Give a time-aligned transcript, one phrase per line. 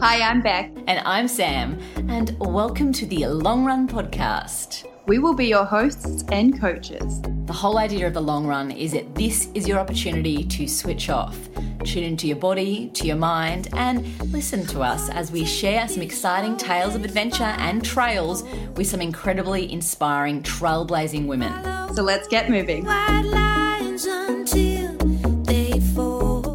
[0.00, 0.70] Hi, I'm Beck.
[0.86, 1.76] And I'm Sam,
[2.08, 4.86] and welcome to the Long Run Podcast.
[5.08, 7.20] We will be your hosts and coaches.
[7.46, 11.10] The whole idea of the long run is that this is your opportunity to switch
[11.10, 11.36] off,
[11.82, 16.02] tune into your body, to your mind, and listen to us as we share some
[16.02, 18.44] exciting tales of adventure and trails
[18.76, 21.52] with some incredibly inspiring, trailblazing women.
[21.96, 22.84] So let's get moving.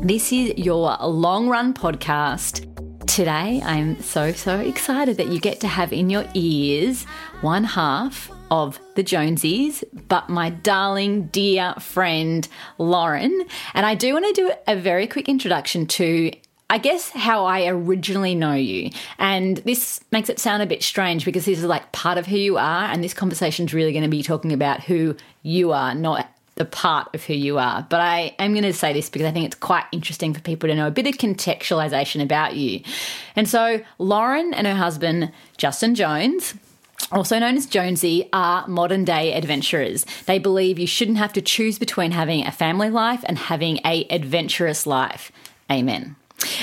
[0.07, 2.72] This is your long run podcast
[3.13, 7.03] Today, I'm so, so excited that you get to have in your ears
[7.41, 12.47] one half of the Jonesys, but my darling, dear friend,
[12.79, 13.45] Lauren.
[13.75, 16.31] And I do want to do a very quick introduction to
[16.71, 18.89] I guess how I originally know you.
[19.19, 22.37] And this makes it sound a bit strange because this is like part of who
[22.37, 22.85] you are.
[22.85, 26.65] And this conversation is really going to be talking about who you are, not the
[26.65, 27.85] part of who you are.
[27.89, 30.69] But I am going to say this because I think it's quite interesting for people
[30.69, 32.81] to know a bit of contextualization about you.
[33.35, 36.53] And so, Lauren and her husband, Justin Jones,
[37.11, 40.05] also known as Jonesy, are modern day adventurers.
[40.25, 44.05] They believe you shouldn't have to choose between having a family life and having a
[44.09, 45.31] adventurous life.
[45.71, 46.15] Amen.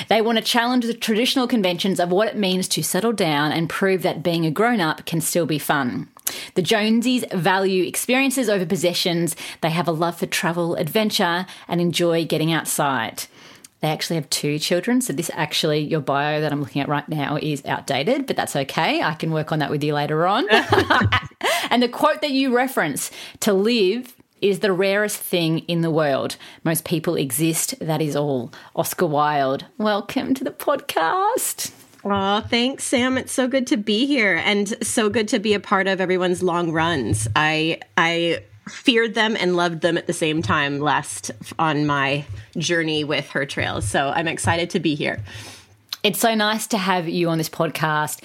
[0.09, 3.69] They want to challenge the traditional conventions of what it means to settle down and
[3.69, 6.09] prove that being a grown up can still be fun.
[6.55, 9.35] The Jonesys value experiences over possessions.
[9.61, 13.25] They have a love for travel, adventure, and enjoy getting outside.
[13.81, 15.01] They actually have two children.
[15.01, 18.55] So, this actually, your bio that I'm looking at right now is outdated, but that's
[18.55, 19.03] okay.
[19.03, 20.47] I can work on that with you later on.
[21.71, 26.37] and the quote that you reference to live is the rarest thing in the world.
[26.65, 28.53] Most people exist, that is all.
[28.75, 31.73] Oscar Wilde, welcome to the podcast.
[32.05, 33.19] Oh, thanks, Sam.
[33.19, 36.43] It's so good to be here and so good to be a part of everyone's
[36.43, 37.29] long runs.
[37.37, 42.25] I I feared them and loved them at the same time last on my
[42.57, 43.87] journey with her trails.
[43.87, 45.23] So I'm excited to be here.
[46.03, 48.23] It's so nice to have you on this podcast.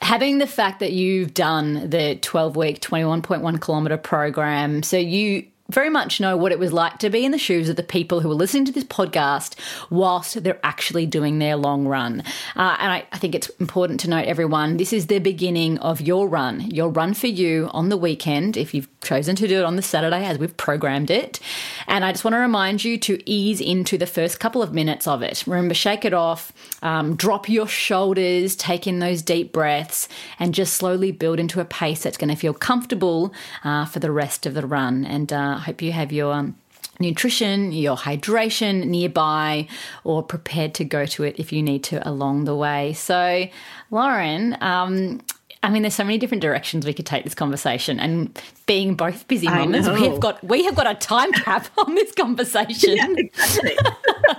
[0.00, 5.90] Having the fact that you've done the 12 week, 21.1 kilometer program, so you very
[5.90, 8.30] much know what it was like to be in the shoes of the people who
[8.30, 9.54] are listening to this podcast
[9.88, 12.20] whilst they're actually doing their long run.
[12.56, 16.00] Uh, and I, I, think it's important to note, everyone, this is the beginning of
[16.00, 19.64] your run, your run for you on the weekend, if you've chosen to do it
[19.64, 21.40] on the Saturday as we've programmed it.
[21.86, 25.06] And I just want to remind you to ease into the first couple of minutes
[25.06, 25.44] of it.
[25.46, 26.52] Remember, shake it off,
[26.82, 30.08] um, drop your shoulders, take in those deep breaths,
[30.38, 33.32] and just slowly build into a pace that's going to feel comfortable
[33.64, 35.04] uh, for the rest of the run.
[35.04, 36.56] And uh, hope you have your um,
[37.00, 39.66] nutrition, your hydration nearby,
[40.04, 42.92] or prepared to go to it if you need to along the way.
[42.92, 43.48] So,
[43.90, 45.20] Lauren, um,
[45.62, 49.28] I mean, there's so many different directions we could take this conversation, and being both
[49.28, 52.96] busy mamas, we have got we have got a time cap on this conversation.
[52.96, 53.76] Yeah, exactly.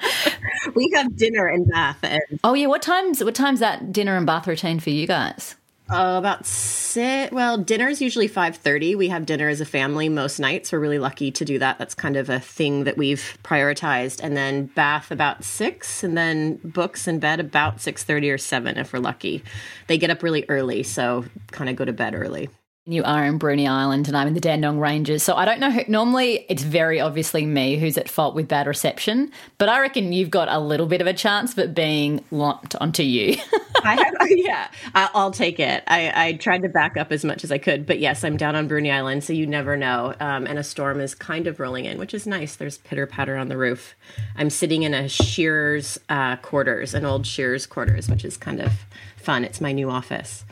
[0.75, 1.99] we have dinner and bath.
[2.01, 3.23] And- oh yeah, what times?
[3.23, 5.55] What times that dinner and bath routine for you guys?
[5.91, 7.33] Uh, about six.
[7.33, 8.95] Well, dinner is usually five thirty.
[8.95, 10.71] We have dinner as a family most nights.
[10.71, 11.77] We're really lucky to do that.
[11.77, 14.21] That's kind of a thing that we've prioritized.
[14.23, 18.77] And then bath about six, and then books and bed about six thirty or seven
[18.77, 19.43] if we're lucky.
[19.87, 22.47] They get up really early, so kind of go to bed early.
[22.91, 25.23] You are in Bruny Island and I'm in the Dandenong Ranges.
[25.23, 28.67] So I don't know who, normally it's very obviously me who's at fault with bad
[28.67, 32.21] reception, but I reckon you've got a little bit of a chance of it being
[32.31, 33.37] lumped onto you.
[33.83, 35.85] I have, yeah, I'll take it.
[35.87, 38.57] I, I, tried to back up as much as I could, but yes, I'm down
[38.57, 40.13] on Bruny Island, so you never know.
[40.19, 42.57] Um, and a storm is kind of rolling in, which is nice.
[42.57, 43.95] There's pitter patter on the roof.
[44.35, 48.73] I'm sitting in a shearer's uh, quarters, an old shearer's quarters, which is kind of
[49.15, 49.45] fun.
[49.45, 50.43] It's my new office.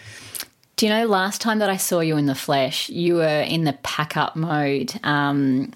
[0.79, 3.65] Do you know last time that I saw you in the flesh, you were in
[3.65, 4.97] the pack up mode.
[5.03, 5.73] Um,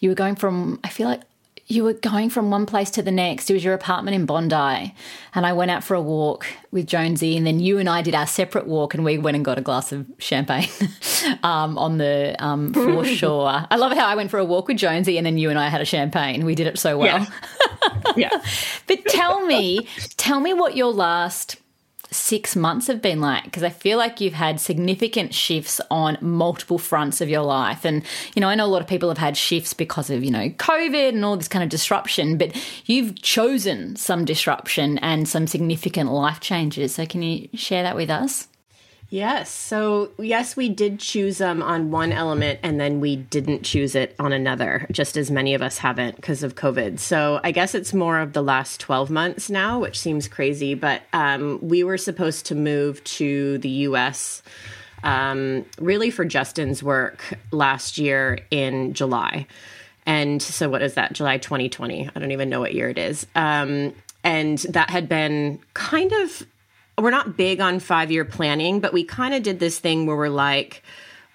[0.00, 1.20] you were going from, I feel like
[1.68, 3.48] you were going from one place to the next.
[3.50, 4.96] It was your apartment in Bondi.
[5.36, 8.16] And I went out for a walk with Jonesy, and then you and I did
[8.16, 10.68] our separate walk, and we went and got a glass of champagne
[11.44, 13.68] um, on the um, foreshore.
[13.70, 15.68] I love how I went for a walk with Jonesy, and then you and I
[15.68, 16.44] had a champagne.
[16.44, 17.28] We did it so well.
[17.86, 18.12] Yeah.
[18.16, 18.42] yeah.
[18.88, 19.86] but tell me,
[20.16, 21.61] tell me what your last
[22.12, 23.44] six months have been like?
[23.44, 27.84] Because I feel like you've had significant shifts on multiple fronts of your life.
[27.84, 28.02] And,
[28.34, 30.48] you know, I know a lot of people have had shifts because of, you know,
[30.50, 32.54] COVID and all this kind of disruption, but
[32.86, 36.94] you've chosen some disruption and some significant life changes.
[36.94, 38.48] So can you share that with us?
[39.12, 39.50] Yes.
[39.50, 43.94] So, yes, we did choose them um, on one element and then we didn't choose
[43.94, 46.98] it on another, just as many of us haven't because of COVID.
[46.98, 51.02] So, I guess it's more of the last 12 months now, which seems crazy, but
[51.12, 54.42] um, we were supposed to move to the US
[55.02, 59.46] um, really for Justin's work last year in July.
[60.06, 61.12] And so, what is that?
[61.12, 62.08] July 2020.
[62.16, 63.26] I don't even know what year it is.
[63.34, 63.92] Um,
[64.24, 66.46] and that had been kind of
[66.98, 70.16] we're not big on five year planning, but we kind of did this thing where
[70.16, 70.82] we're like,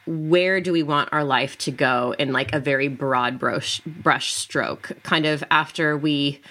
[0.05, 4.33] where do we want our life to go in like a very broad brush brush
[4.33, 4.91] stroke?
[5.03, 6.41] Kind of after we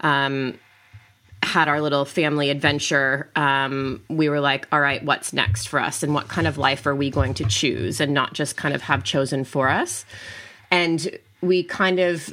[0.00, 0.58] um,
[1.42, 6.02] had our little family adventure, um, we were like, all right, what's next for us,
[6.02, 8.82] and what kind of life are we going to choose, and not just kind of
[8.82, 10.04] have chosen for us.
[10.70, 12.32] And we kind of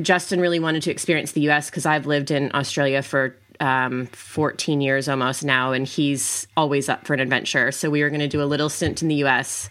[0.00, 1.70] Justin really wanted to experience the U.S.
[1.70, 7.06] because I've lived in Australia for um, 14 years almost now, and he's always up
[7.06, 7.72] for an adventure.
[7.72, 9.70] So we were going to do a little stint in the U.S.,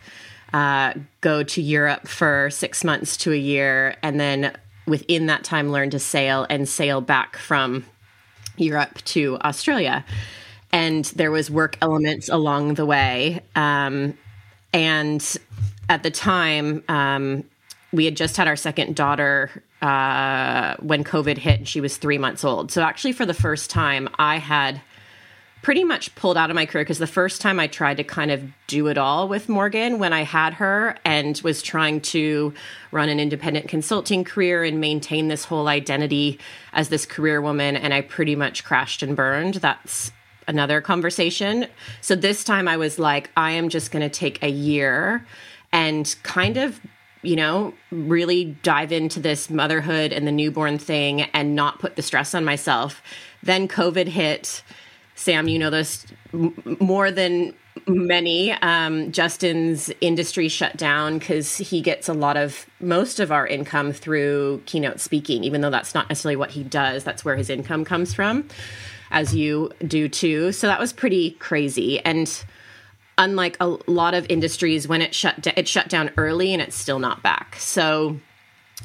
[0.53, 4.55] uh, go to Europe for six months to a year, and then
[4.87, 7.85] within that time learn to sail and sail back from
[8.57, 10.05] Europe to Australia.
[10.71, 13.41] And there was work elements along the way.
[13.55, 14.17] Um,
[14.73, 15.37] and
[15.89, 17.43] at the time, um,
[17.91, 22.17] we had just had our second daughter uh, when COVID hit, and she was three
[22.17, 22.71] months old.
[22.71, 24.81] So actually, for the first time, I had
[25.61, 28.29] pretty much pulled out of my career because the first time I tried to kind
[28.29, 32.53] of do it all with Morgan when I had her and was trying to
[32.91, 36.39] run an independent consulting career and maintain this whole identity
[36.73, 39.55] as this career woman, and I pretty much crashed and burned.
[39.55, 40.11] That's
[40.47, 41.65] another conversation.
[42.01, 45.25] So this time I was like, I am just going to take a year
[45.71, 46.79] and kind of
[47.25, 52.01] you know, really dive into this motherhood and the newborn thing and not put the
[52.01, 53.01] stress on myself.
[53.43, 54.63] Then COVID hit.
[55.15, 56.05] Sam, you know this
[56.79, 57.53] more than
[57.87, 58.51] many.
[58.51, 63.91] Um, Justin's industry shut down because he gets a lot of most of our income
[63.93, 67.03] through keynote speaking, even though that's not necessarily what he does.
[67.03, 68.47] That's where his income comes from,
[69.11, 70.51] as you do too.
[70.51, 71.99] So that was pretty crazy.
[71.99, 72.43] And
[73.17, 76.99] unlike a lot of industries, when it shut it shut down early and it's still
[76.99, 77.55] not back.
[77.57, 78.19] So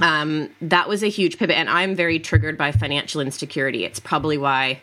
[0.01, 3.85] um, that was a huge pivot, and I'm very triggered by financial insecurity.
[3.85, 4.81] It's probably why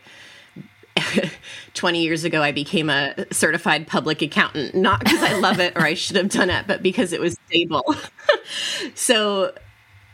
[1.74, 5.82] 20 years ago, I became a certified public accountant, not because I love it or
[5.82, 7.96] I should have done it, but because it was stable.
[8.96, 9.54] so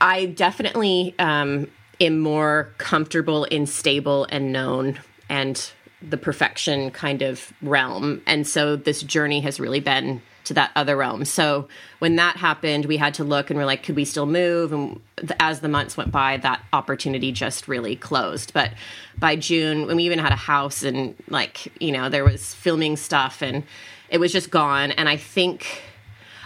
[0.01, 1.68] I definitely um,
[2.00, 5.00] am more comfortable in stable and known
[5.30, 5.71] and
[6.07, 8.21] the perfection kind of realm.
[8.25, 11.23] And so this journey has really been to that other realm.
[11.23, 11.69] So
[12.00, 14.73] when that happened, we had to look and we're like, could we still move?
[14.73, 15.00] And
[15.39, 18.53] as the months went by, that opportunity just really closed.
[18.53, 18.73] But
[19.17, 22.97] by June, when we even had a house and like, you know, there was filming
[22.97, 23.63] stuff and
[24.09, 24.91] it was just gone.
[24.91, 25.81] And I think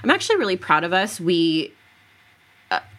[0.03, 1.19] I'm actually really proud of us.
[1.19, 1.73] We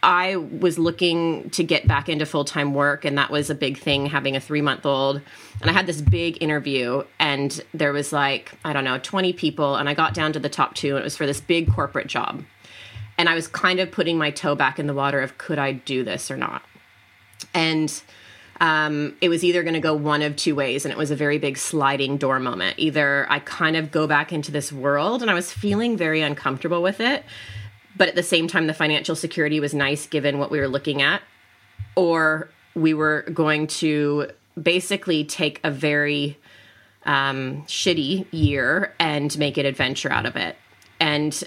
[0.01, 3.77] I was looking to get back into full time work, and that was a big
[3.77, 5.21] thing having a three month old.
[5.61, 9.75] And I had this big interview, and there was like, I don't know, 20 people,
[9.75, 12.07] and I got down to the top two, and it was for this big corporate
[12.07, 12.43] job.
[13.17, 15.73] And I was kind of putting my toe back in the water of could I
[15.73, 16.63] do this or not?
[17.53, 18.01] And
[18.61, 21.15] um, it was either going to go one of two ways, and it was a
[21.15, 22.79] very big sliding door moment.
[22.79, 26.81] Either I kind of go back into this world, and I was feeling very uncomfortable
[26.81, 27.23] with it
[27.99, 31.03] but at the same time the financial security was nice given what we were looking
[31.03, 31.21] at.
[31.95, 36.37] Or we were going to basically take a very
[37.05, 40.55] um, shitty year and make an adventure out of it.
[40.99, 41.43] And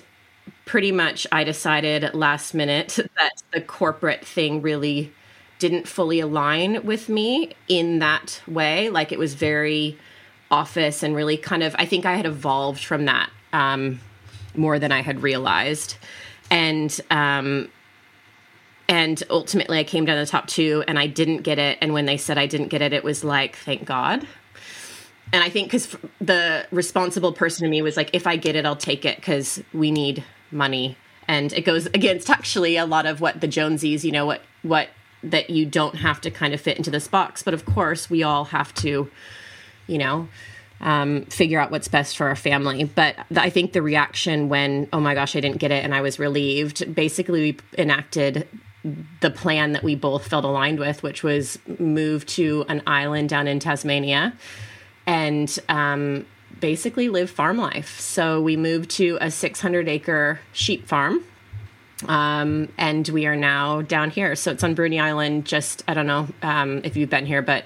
[0.65, 5.13] pretty much i decided last minute that the corporate thing really
[5.59, 8.91] didn't fully align with me in that way.
[8.91, 9.97] Like it was very
[10.51, 13.99] office and really kind of i think i had evolved from that um,
[14.55, 15.97] more than i had realized
[16.53, 17.71] and um,
[18.87, 21.79] and ultimately I came down the top two and I didn't get it.
[21.81, 24.27] And when they said I didn't get it, it was like, thank God.
[25.32, 28.67] And I think because the responsible person to me was like, if I get it,
[28.67, 30.99] I'll take it because we need money.
[31.27, 34.89] And it goes against actually a lot of what the Jonesys, you know, what what
[35.23, 37.43] that you don't have to kind of fit into this box.
[37.43, 39.11] But of course, we all have to,
[39.87, 40.29] you know,
[40.82, 42.84] um, figure out what's best for our family.
[42.84, 46.01] But I think the reaction when, oh my gosh, I didn't get it and I
[46.01, 48.48] was relieved, basically, we enacted
[49.20, 53.46] the plan that we both felt aligned with, which was move to an island down
[53.46, 54.34] in Tasmania
[55.06, 56.27] and um,
[56.58, 58.01] basically live farm life.
[58.01, 61.24] So we moved to a 600 acre sheep farm.
[62.08, 64.34] Um, and we are now down here.
[64.34, 67.65] So it's on Bruny Island, just, I don't know um, if you've been here, but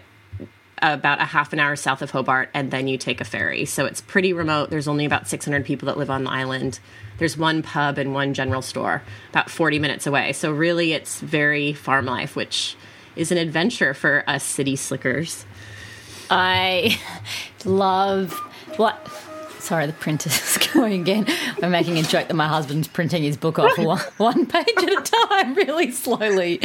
[0.83, 3.64] about a half an hour south of Hobart, and then you take a ferry.
[3.64, 4.71] So it's pretty remote.
[4.71, 6.80] There's only about 600 people that live on the island.
[7.18, 10.33] There's one pub and one general store about 40 minutes away.
[10.33, 12.76] So really, it's very farm life, which
[13.16, 15.47] is an adventure for us city slickers.
[16.30, 16.99] I
[17.64, 18.33] love
[18.76, 19.09] what.
[19.59, 21.26] Sorry, the printer's going again.
[21.62, 24.90] I'm making a joke that my husband's printing his book off one, one page at
[24.90, 26.61] a time, really slowly.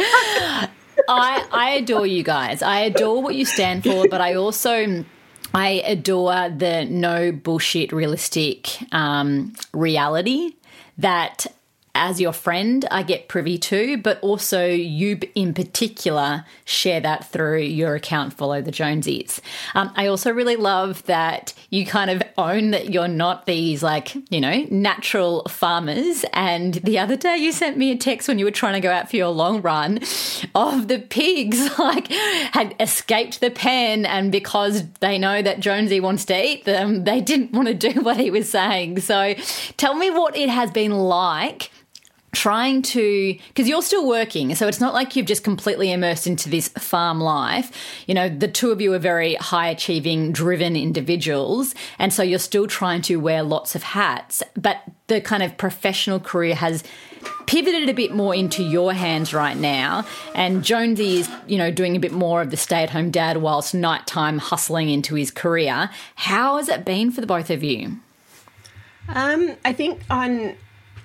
[1.07, 2.61] I, I adore you guys.
[2.61, 5.05] I adore what you stand for, but I also
[5.53, 10.53] I adore the no bullshit realistic um, reality
[10.97, 11.47] that
[11.93, 17.59] as your friend, I get privy to, but also you in particular share that through
[17.59, 19.39] your account, Follow the Jonesys.
[19.75, 24.15] Um, I also really love that you kind of own that you're not these like,
[24.29, 26.23] you know, natural farmers.
[26.33, 28.91] And the other day you sent me a text when you were trying to go
[28.91, 29.99] out for your long run
[30.55, 34.05] of the pigs like had escaped the pen.
[34.05, 37.91] And because they know that Jonesy wants to eat them, they didn't want to do
[38.01, 39.01] what he was saying.
[39.01, 39.33] So
[39.77, 41.69] tell me what it has been like
[42.31, 46.49] trying to because you're still working so it's not like you've just completely immersed into
[46.49, 47.71] this farm life.
[48.07, 52.39] You know the two of you are very high achieving driven individuals and so you're
[52.39, 56.83] still trying to wear lots of hats but the kind of professional career has
[57.45, 61.95] pivoted a bit more into your hands right now and jonesy is you know doing
[61.95, 65.89] a bit more of the stay-at-home dad whilst nighttime hustling into his career.
[66.15, 67.97] How has it been for the both of you?
[69.09, 70.55] Um, I think on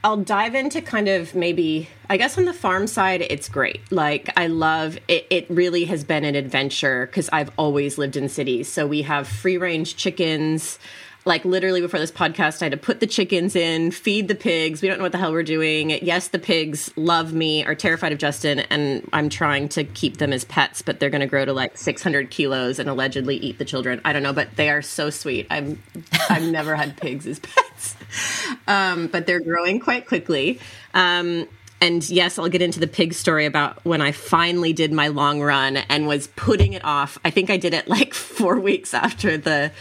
[0.07, 3.81] I'll dive into kind of maybe I guess on the farm side it's great.
[3.91, 8.29] Like I love it it really has been an adventure cuz I've always lived in
[8.29, 8.69] cities.
[8.69, 10.79] So we have free range chickens
[11.27, 14.81] like literally before this podcast, I had to put the chickens in, feed the pigs.
[14.81, 15.91] We don't know what the hell we're doing.
[15.91, 20.33] Yes, the pigs love me, are terrified of Justin, and I'm trying to keep them
[20.33, 23.65] as pets, but they're going to grow to like 600 kilos and allegedly eat the
[23.65, 24.01] children.
[24.05, 25.49] I don't know, but they are so sweet.
[25.51, 25.83] I'm
[26.31, 27.97] I've never had pigs as pets,
[28.69, 30.61] um, but they're growing quite quickly.
[30.95, 31.49] Um,
[31.81, 35.43] and yes, I'll get into the pig story about when I finally did my long
[35.43, 37.19] run and was putting it off.
[37.25, 39.73] I think I did it like four weeks after the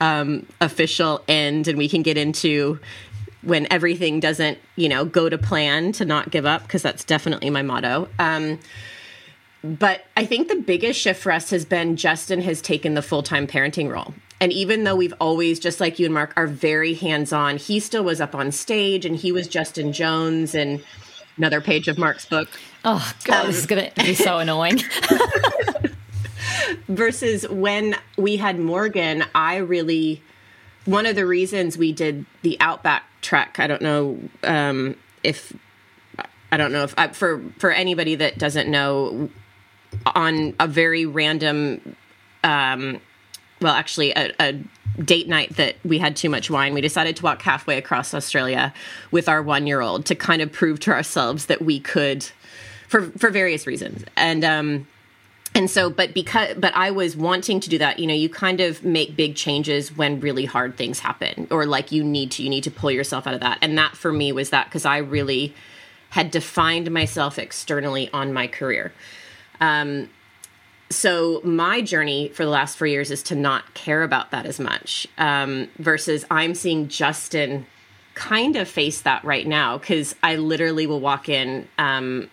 [0.00, 2.78] um, official end, and we can get into
[3.42, 7.50] when everything doesn't, you know, go to plan to not give up because that's definitely
[7.50, 8.08] my motto.
[8.18, 8.58] Um,
[9.62, 13.22] but I think the biggest shift for us has been Justin has taken the full
[13.22, 14.14] time parenting role.
[14.40, 17.80] And even though we've always, just like you and Mark, are very hands on, he
[17.80, 20.82] still was up on stage and he was Justin Jones and
[21.38, 22.48] another page of Mark's book.
[22.84, 24.82] Oh, God, um, this is going to be so annoying.
[26.88, 30.22] versus when we had Morgan, I really
[30.84, 33.56] one of the reasons we did the Outback trek.
[33.58, 35.52] I don't know um, if
[36.52, 39.30] I don't know if I, for for anybody that doesn't know
[40.14, 41.96] on a very random.
[42.42, 43.00] Um,
[43.60, 44.52] well, actually, a, a
[45.02, 48.74] date night that we had too much wine, we decided to walk halfway across Australia
[49.10, 52.28] with our one year old to kind of prove to ourselves that we could,
[52.88, 54.04] for for various reasons.
[54.16, 54.86] And um,
[55.54, 58.60] and so but because but i was wanting to do that you know you kind
[58.60, 62.50] of make big changes when really hard things happen or like you need to you
[62.50, 63.58] need to pull yourself out of that.
[63.62, 65.54] And that for me was that because i really
[66.10, 68.92] had defined myself externally on my career.
[69.60, 70.10] Um,
[70.88, 74.60] so my journey for the last four years is to not care about that as
[74.60, 77.66] much um, versus i'm seeing justin
[78.12, 82.30] kind of face that right now because i literally will walk in um,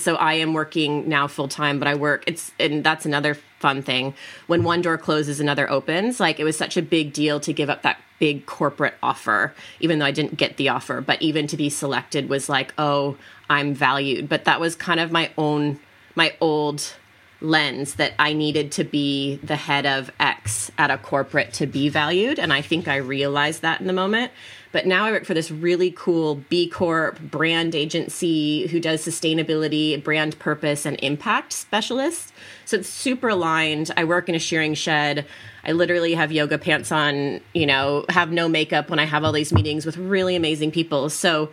[0.00, 3.82] so I am working now full time, but I work it's and that's another fun
[3.82, 4.14] thing.
[4.46, 6.18] When one door closes, another opens.
[6.20, 9.98] Like it was such a big deal to give up that big corporate offer, even
[9.98, 11.00] though I didn't get the offer.
[11.00, 13.16] But even to be selected was like, oh,
[13.48, 14.28] I'm valued.
[14.28, 15.80] But that was kind of my own
[16.14, 16.94] my old
[17.40, 21.88] lens that I needed to be the head of X at a corporate to be
[21.88, 22.38] valued.
[22.38, 24.32] And I think I realized that in the moment.
[24.72, 30.02] But now I work for this really cool B Corp brand agency who does sustainability,
[30.02, 32.32] brand purpose, and impact specialist.
[32.64, 33.90] So it's super aligned.
[33.96, 35.26] I work in a shearing shed.
[35.64, 39.32] I literally have yoga pants on, you know, have no makeup when I have all
[39.32, 41.10] these meetings with really amazing people.
[41.10, 41.50] So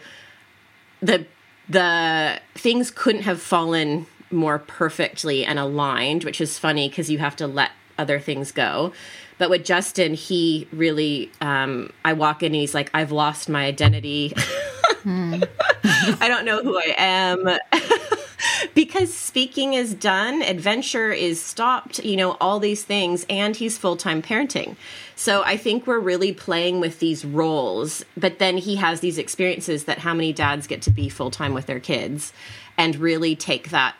[1.02, 1.26] the
[1.70, 7.36] the things couldn't have fallen more perfectly and aligned, which is funny because you have
[7.38, 8.94] to let other things go.
[9.38, 13.66] But with Justin, he really, um, I walk in and he's like, I've lost my
[13.66, 14.34] identity.
[15.06, 17.48] I don't know who I am.
[18.74, 23.96] because speaking is done, adventure is stopped, you know, all these things, and he's full
[23.96, 24.76] time parenting.
[25.16, 29.86] So I think we're really playing with these roles, but then he has these experiences
[29.86, 32.34] that how many dads get to be full time with their kids
[32.78, 33.96] and really take that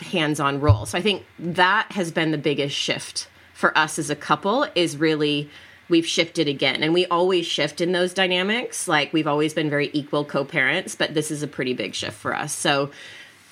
[0.00, 0.86] hands on role.
[0.86, 3.28] So I think that has been the biggest shift
[3.64, 5.48] for us as a couple is really
[5.88, 6.82] we've shifted again.
[6.82, 8.86] And we always shift in those dynamics.
[8.86, 12.34] Like we've always been very equal co-parents but this is a pretty big shift for
[12.34, 12.52] us.
[12.52, 12.90] So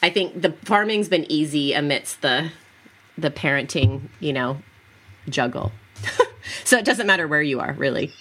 [0.02, 2.50] i think the farming's been easy amidst the
[3.16, 4.58] the parenting you know
[5.30, 5.72] juggle.
[6.64, 8.12] So it doesn't matter where you are really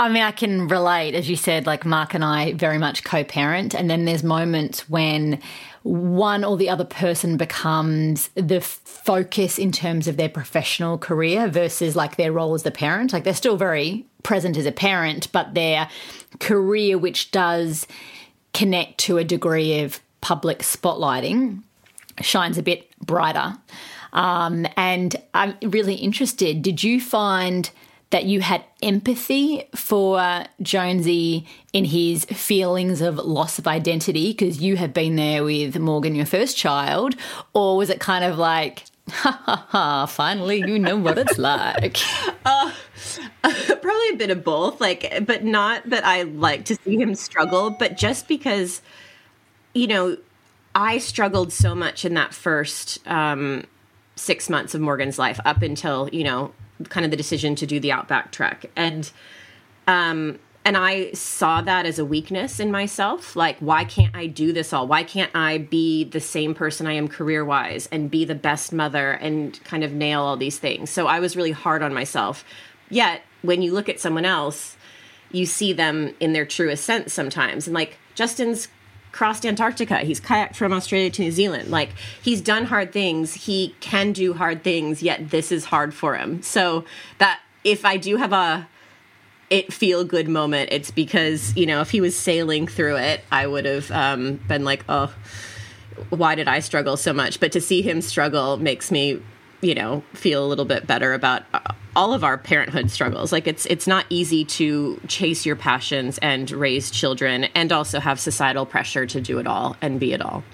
[0.00, 3.24] I mean, I can relate, as you said, like Mark and I very much co
[3.24, 3.74] parent.
[3.74, 5.40] And then there's moments when
[5.82, 11.96] one or the other person becomes the focus in terms of their professional career versus
[11.96, 13.12] like their role as the parent.
[13.12, 15.88] Like they're still very present as a parent, but their
[16.38, 17.86] career, which does
[18.54, 21.62] connect to a degree of public spotlighting,
[22.20, 23.56] shines a bit brighter.
[24.12, 26.62] Um, and I'm really interested.
[26.62, 27.70] Did you find
[28.10, 34.76] that you had empathy for Jonesy in his feelings of loss of identity because you
[34.76, 37.14] have been there with Morgan, your first child?
[37.52, 41.98] Or was it kind of like, ha ha ha, finally you know what it's like?
[42.46, 42.72] Uh,
[43.42, 47.70] probably a bit of both, like, but not that I like to see him struggle,
[47.70, 48.80] but just because,
[49.74, 50.16] you know,
[50.74, 53.64] I struggled so much in that first um,
[54.16, 56.52] six months of Morgan's life up until, you know,
[56.88, 58.70] kind of the decision to do the Outback trek.
[58.76, 59.10] And
[59.86, 63.34] um and I saw that as a weakness in myself.
[63.34, 64.86] Like, why can't I do this all?
[64.86, 68.70] Why can't I be the same person I am career wise and be the best
[68.70, 70.90] mother and kind of nail all these things?
[70.90, 72.44] So I was really hard on myself.
[72.90, 74.76] Yet, when you look at someone else,
[75.32, 77.66] you see them in their truest sense sometimes.
[77.66, 78.68] And like, Justin's
[79.12, 79.98] crossed Antarctica.
[79.98, 81.70] He's kayaked from Australia to New Zealand.
[81.70, 81.90] Like
[82.22, 83.34] he's done hard things.
[83.34, 86.42] He can do hard things, yet this is hard for him.
[86.42, 86.84] So
[87.18, 88.68] that if I do have a
[89.50, 93.46] it feel good moment, it's because, you know, if he was sailing through it, I
[93.46, 95.14] would have um, been like, oh,
[96.10, 97.40] why did I struggle so much?
[97.40, 99.22] But to see him struggle makes me
[99.60, 101.60] you know feel a little bit better about uh,
[101.96, 106.50] all of our parenthood struggles like it's it's not easy to chase your passions and
[106.50, 110.44] raise children and also have societal pressure to do it all and be it all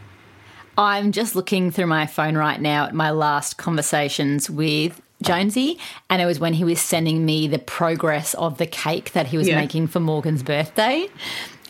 [0.78, 5.78] i'm just looking through my phone right now at my last conversations with Jonesy,
[6.10, 9.38] and it was when he was sending me the progress of the cake that he
[9.38, 9.58] was yeah.
[9.58, 11.08] making for Morgan's birthday.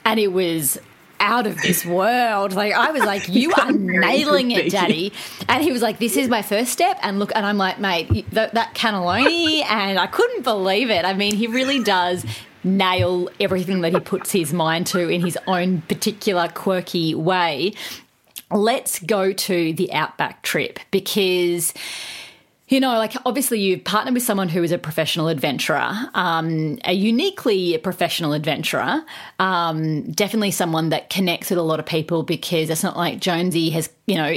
[0.04, 0.78] And it was
[1.24, 2.52] out of this world.
[2.52, 5.12] Like I was like, you are nailing it, Daddy.
[5.48, 6.98] And he was like, this is my first step.
[7.02, 11.04] And look, and I'm like, mate, th- that cannelloni, and I couldn't believe it.
[11.04, 12.24] I mean, he really does
[12.62, 17.74] nail everything that he puts his mind to in his own particular quirky way.
[18.50, 21.74] Let's go to the Outback trip because
[22.68, 26.92] you know, like obviously you've partnered with someone who is a professional adventurer, um, a
[26.92, 29.04] uniquely professional adventurer,
[29.38, 33.68] um, definitely someone that connects with a lot of people because it's not like Jonesy
[33.70, 34.34] has, you know,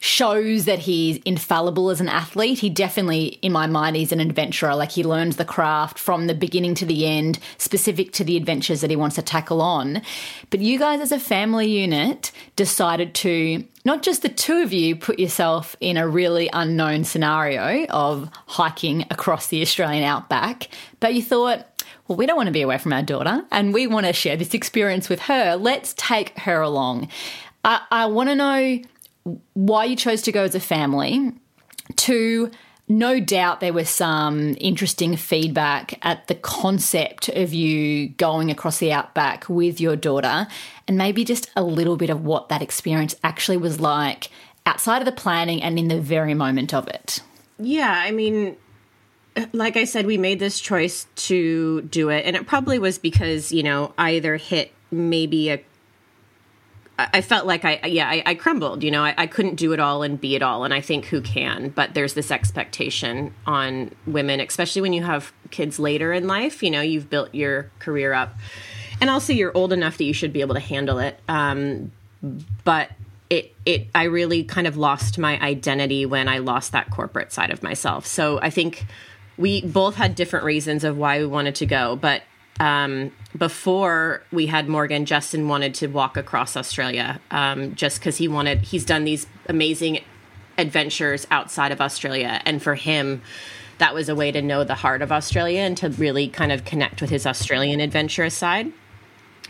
[0.00, 2.60] shows that he's infallible as an athlete.
[2.60, 4.74] He definitely, in my mind, he's an adventurer.
[4.74, 8.80] Like he learns the craft from the beginning to the end, specific to the adventures
[8.80, 10.02] that he wants to tackle on.
[10.50, 14.94] But you guys, as a family unit, decided to not just the two of you
[14.94, 20.68] put yourself in a really unknown scenario of hiking across the Australian outback,
[21.00, 21.66] but you thought,
[22.06, 24.36] well, we don't want to be away from our daughter and we want to share
[24.36, 25.56] this experience with her.
[25.56, 27.08] Let's take her along.
[27.64, 28.82] I, I want to know
[29.54, 31.32] why you chose to go as a family.
[31.96, 32.50] To
[32.88, 38.92] no doubt there was some interesting feedback at the concept of you going across the
[38.92, 40.46] outback with your daughter,
[40.86, 44.30] and maybe just a little bit of what that experience actually was like
[44.64, 47.22] outside of the planning and in the very moment of it.
[47.58, 48.56] Yeah, I mean,
[49.52, 53.52] like I said, we made this choice to do it, and it probably was because,
[53.52, 55.62] you know, either hit maybe a
[56.98, 58.82] I felt like I, yeah, I, I crumbled.
[58.82, 60.64] You know, I, I, couldn't do it all and be it all.
[60.64, 61.68] And I think who can?
[61.68, 66.60] But there's this expectation on women, especially when you have kids later in life.
[66.60, 68.34] You know, you've built your career up,
[69.00, 71.20] and also you're old enough that you should be able to handle it.
[71.28, 71.92] Um,
[72.64, 72.90] but
[73.30, 77.50] it, it, I really kind of lost my identity when I lost that corporate side
[77.50, 78.06] of myself.
[78.06, 78.86] So I think
[79.36, 82.22] we both had different reasons of why we wanted to go, but
[82.60, 88.28] um, before we had Morgan, Justin wanted to walk across Australia um, just because he
[88.28, 90.00] wanted, he's done these amazing
[90.56, 92.40] adventures outside of Australia.
[92.44, 93.22] And for him,
[93.78, 96.64] that was a way to know the heart of Australia and to really kind of
[96.64, 98.72] connect with his Australian adventurous side.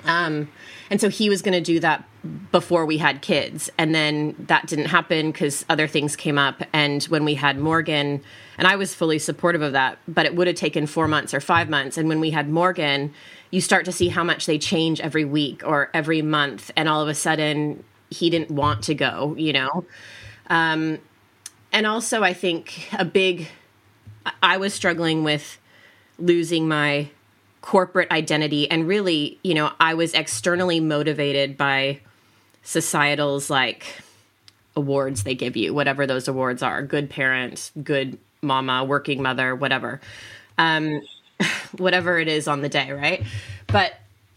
[0.04, 0.48] Um,
[0.90, 2.04] and so he was going to do that
[2.50, 3.70] before we had kids.
[3.78, 6.62] And then that didn't happen because other things came up.
[6.72, 8.22] And when we had Morgan,
[8.56, 11.40] and I was fully supportive of that, but it would have taken four months or
[11.40, 11.96] five months.
[11.96, 13.12] And when we had Morgan,
[13.50, 16.70] you start to see how much they change every week or every month.
[16.76, 19.84] And all of a sudden, he didn't want to go, you know?
[20.48, 20.98] Um,
[21.72, 23.48] and also, I think a big,
[24.42, 25.58] I was struggling with
[26.18, 27.10] losing my
[27.60, 31.98] corporate identity and really you know i was externally motivated by
[32.62, 34.02] societal's like
[34.76, 40.00] awards they give you whatever those awards are good parent good mama working mother whatever
[40.56, 41.00] um
[41.76, 43.24] whatever it is on the day, right?
[43.66, 43.94] But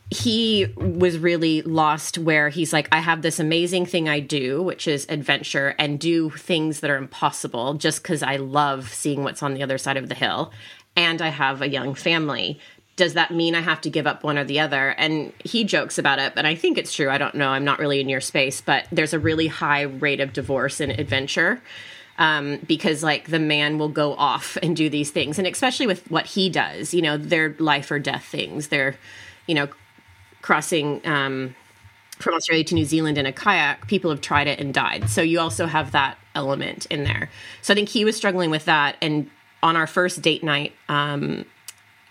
[0.10, 4.88] he was really lost where he's like, I have this amazing thing I do, which
[4.88, 9.54] is adventure and do things that are impossible just because I love seeing what's on
[9.54, 10.52] the other side of the hill.
[10.98, 12.60] And I have a young family.
[13.02, 14.90] Does that mean I have to give up one or the other?
[14.90, 17.10] And he jokes about it, but I think it's true.
[17.10, 17.50] I don't know.
[17.50, 20.92] I'm not really in your space, but there's a really high rate of divorce in
[20.92, 21.64] adventure.
[22.20, 26.12] Um, because like the man will go off and do these things and especially with
[26.12, 28.96] what he does you know they're life or death things they're
[29.48, 29.70] you know
[30.44, 31.56] crossing um,
[32.20, 35.10] from Australia to New Zealand in a kayak, people have tried it and died.
[35.10, 37.32] So you also have that element in there.
[37.64, 38.98] So I think he was struggling with that.
[39.02, 39.30] And
[39.64, 41.46] on our first date night, um,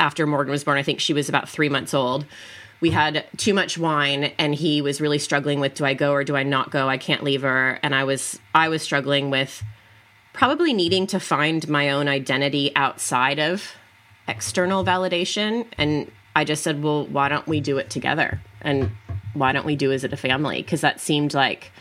[0.00, 2.26] after Morgan was born, I think she was about three months old.
[2.80, 6.24] We had too much wine, and he was really struggling with: Do I go or
[6.24, 6.88] do I not go?
[6.88, 7.78] I can't leave her.
[7.82, 9.62] And I was, I was struggling with
[10.32, 13.74] probably needing to find my own identity outside of
[14.28, 18.40] external validation and I just said, well, why don't we do it together?
[18.62, 18.90] And
[19.34, 20.62] why don't we do as a family?
[20.62, 21.72] Because that seemed like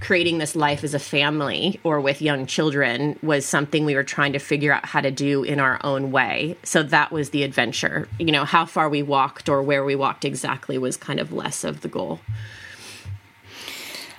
[0.00, 4.32] creating this life as a family or with young children was something we were trying
[4.32, 6.56] to figure out how to do in our own way.
[6.62, 8.08] So that was the adventure.
[8.18, 11.64] You know, how far we walked or where we walked exactly was kind of less
[11.64, 12.20] of the goal.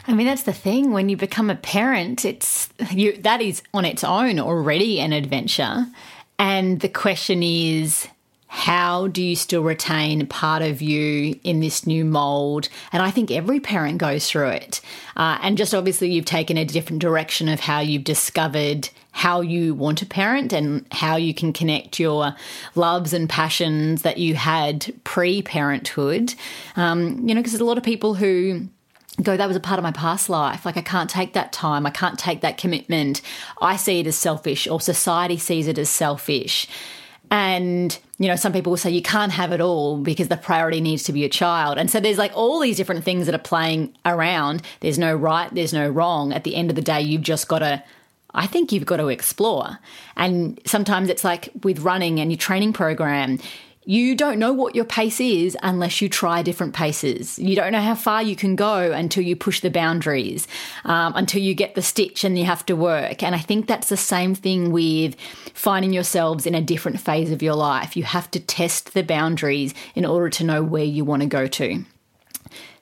[0.08, 0.92] I mean, that's the thing.
[0.92, 5.86] When you become a parent, it's you that is on its own already an adventure.
[6.40, 8.08] And the question is,
[8.54, 12.68] how do you still retain part of you in this new mold?
[12.92, 14.82] And I think every parent goes through it.
[15.16, 19.74] Uh, and just obviously, you've taken a different direction of how you've discovered how you
[19.74, 22.36] want to parent and how you can connect your
[22.76, 26.36] loves and passions that you had pre parenthood.
[26.76, 28.68] Um, you know, because there's a lot of people who
[29.24, 30.66] go, that was a part of my past life.
[30.66, 31.86] Like, I can't take that time.
[31.86, 33.22] I can't take that commitment.
[33.62, 36.68] I see it as selfish, or society sees it as selfish.
[37.32, 40.82] And, you know, some people will say you can't have it all because the priority
[40.82, 41.78] needs to be a child.
[41.78, 44.62] And so there's like all these different things that are playing around.
[44.82, 46.34] There's no right, there's no wrong.
[46.34, 47.84] At the end of the day, you've just got to
[48.34, 49.80] I think you've got to explore.
[50.16, 53.40] And sometimes it's like with running and your training program,
[53.84, 57.40] you don't know what your pace is unless you try different paces.
[57.40, 60.48] You don't know how far you can go until you push the boundaries,
[60.86, 63.24] um, until you get the stitch and you have to work.
[63.24, 65.16] And I think that's the same thing with
[65.54, 67.98] finding yourselves in a different phase of your life.
[67.98, 71.48] You have to test the boundaries in order to know where you want to go
[71.48, 71.84] to.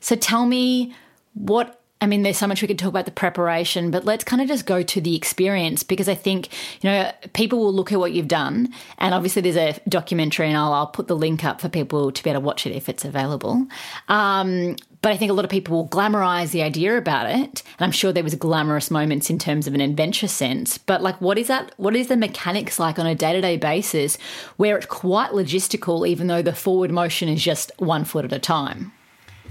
[0.01, 0.93] So tell me
[1.33, 4.41] what I mean, there's so much we could talk about the preparation, but let's kind
[4.41, 6.47] of just go to the experience because I think,
[6.81, 8.73] you know, people will look at what you've done.
[8.99, 12.23] And obviously, there's a documentary, and I'll, I'll put the link up for people to
[12.23, 13.67] be able to watch it if it's available.
[14.07, 17.63] Um, but I think a lot of people will glamorize the idea about it.
[17.77, 20.77] And I'm sure there was glamorous moments in terms of an adventure sense.
[20.77, 21.73] But like, what is that?
[21.75, 24.17] What is the mechanics like on a day to day basis
[24.55, 28.39] where it's quite logistical, even though the forward motion is just one foot at a
[28.39, 28.93] time?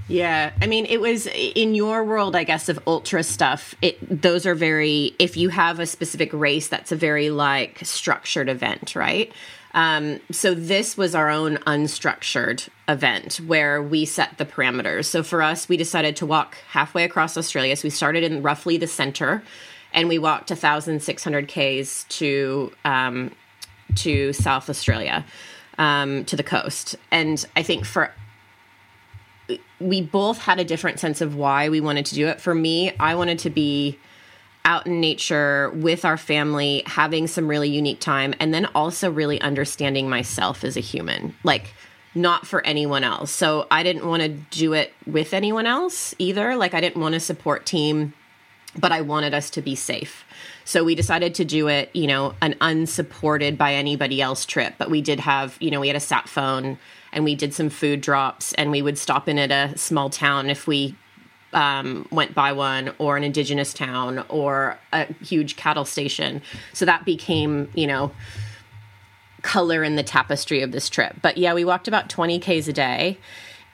[0.09, 3.75] Yeah, I mean, it was in your world, I guess, of ultra stuff.
[3.83, 5.15] It those are very.
[5.19, 9.31] If you have a specific race, that's a very like structured event, right?
[9.75, 15.05] Um, so this was our own unstructured event where we set the parameters.
[15.05, 17.77] So for us, we decided to walk halfway across Australia.
[17.77, 19.43] So we started in roughly the center,
[19.93, 23.33] and we walked 1,600 k's to um,
[23.97, 25.27] to South Australia,
[25.77, 26.97] um, to the coast.
[27.11, 28.11] And I think for
[29.81, 32.41] we both had a different sense of why we wanted to do it.
[32.41, 33.99] For me, I wanted to be
[34.65, 39.41] out in nature with our family, having some really unique time, and then also really
[39.41, 41.35] understanding myself as a human.
[41.43, 41.73] Like,
[42.15, 43.31] not for anyone else.
[43.31, 46.57] So I didn't want to do it with anyone else either.
[46.57, 48.13] Like, I didn't want a support team,
[48.77, 50.25] but I wanted us to be safe.
[50.65, 54.75] So we decided to do it, you know, an unsupported by anybody else trip.
[54.79, 56.79] But we did have, you know, we had a sat phone
[57.13, 60.51] and we did some food drops and we would stop in at a small town
[60.51, 60.95] if we
[61.53, 66.43] um, went by one or an indigenous town or a huge cattle station.
[66.73, 68.13] So that became you know
[69.43, 71.17] color in the tapestry of this trip.
[71.23, 73.19] But yeah we walked about 20 k's a day.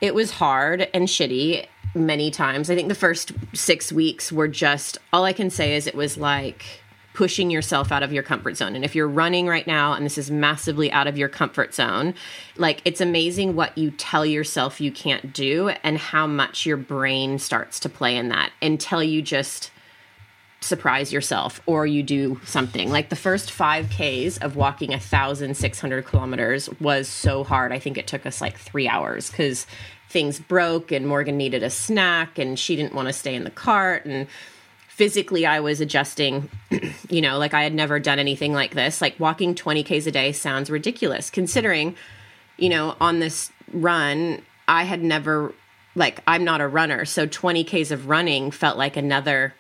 [0.01, 2.71] It was hard and shitty many times.
[2.71, 6.17] I think the first six weeks were just all i can say is it was
[6.17, 6.83] like
[7.15, 8.75] pushing yourself out of your comfort zone.
[8.75, 12.13] And if you're running right now and this is massively out of your comfort zone,
[12.57, 17.39] like it's amazing what you tell yourself you can't do and how much your brain
[17.39, 19.71] starts to play in that until you just
[20.61, 22.91] surprise yourself or you do something.
[22.91, 27.71] Like the first 5Ks of walking 1,600 kilometers was so hard.
[27.71, 29.67] I think it took us like three hours because
[30.09, 33.51] things broke and Morgan needed a snack and she didn't want to stay in the
[33.51, 34.05] cart.
[34.05, 34.27] And
[34.95, 36.49] physically I was adjusting,
[37.09, 39.01] you know, like I had never done anything like this.
[39.01, 41.97] Like walking 20Ks a day sounds ridiculous considering
[42.57, 45.53] you know, on this run, I had never,
[45.95, 47.05] like, I'm not a runner.
[47.05, 49.55] So 20Ks of running felt like another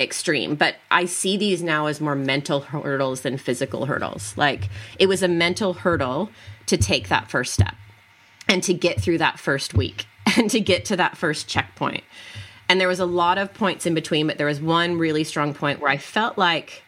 [0.00, 0.56] extreme.
[0.56, 4.36] But I see these now as more mental hurdles than physical hurdles.
[4.36, 6.30] Like, it was a mental hurdle
[6.66, 7.74] to take that first step
[8.48, 10.06] and to get through that first week
[10.36, 12.04] and to get to that first checkpoint.
[12.68, 15.54] And there was a lot of points in between, but there was one really strong
[15.54, 16.82] point where I felt like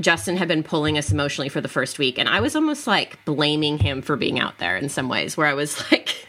[0.00, 2.18] Justin had been pulling us emotionally for the first week.
[2.18, 5.46] And I was almost like blaming him for being out there in some ways, where
[5.46, 6.26] I was like,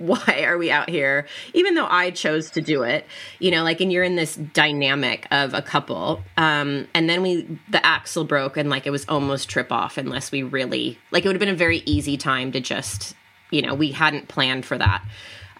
[0.00, 1.26] why are we out here?
[1.52, 3.06] Even though I chose to do it,
[3.38, 6.22] you know, like, and you're in this dynamic of a couple.
[6.36, 10.32] Um, and then we, the axle broke and like it was almost trip off unless
[10.32, 13.14] we really, like, it would have been a very easy time to just,
[13.50, 15.04] you know, we hadn't planned for that.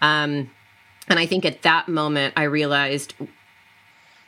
[0.01, 0.49] Um,
[1.07, 3.13] and I think at that moment, I realized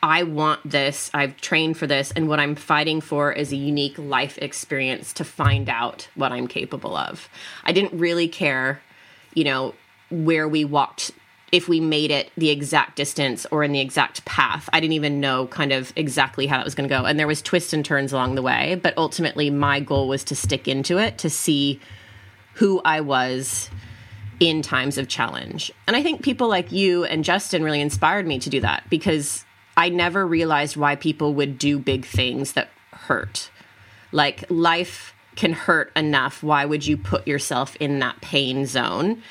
[0.04, 1.10] I want this.
[1.14, 2.12] I've trained for this.
[2.12, 6.46] And what I'm fighting for is a unique life experience to find out what I'm
[6.46, 7.30] capable of.
[7.64, 8.82] I didn't really care,
[9.34, 9.74] you know,
[10.12, 11.12] where we walked,
[11.54, 14.70] if we made it the exact distance or in the exact path.
[14.74, 17.06] I didn't even know kind of exactly how that was going to go.
[17.06, 18.76] And there was twists and turns along the way.
[18.76, 21.80] But ultimately, my goal was to stick into it, to see
[22.56, 23.70] who I was
[24.44, 25.72] in times of challenge.
[25.88, 29.46] And I think people like you and Justin really inspired me to do that because
[29.78, 33.50] I never realized why people would do big things that hurt.
[34.12, 36.44] Like life can hurt enough.
[36.44, 39.24] Why would you put yourself in that pain zone?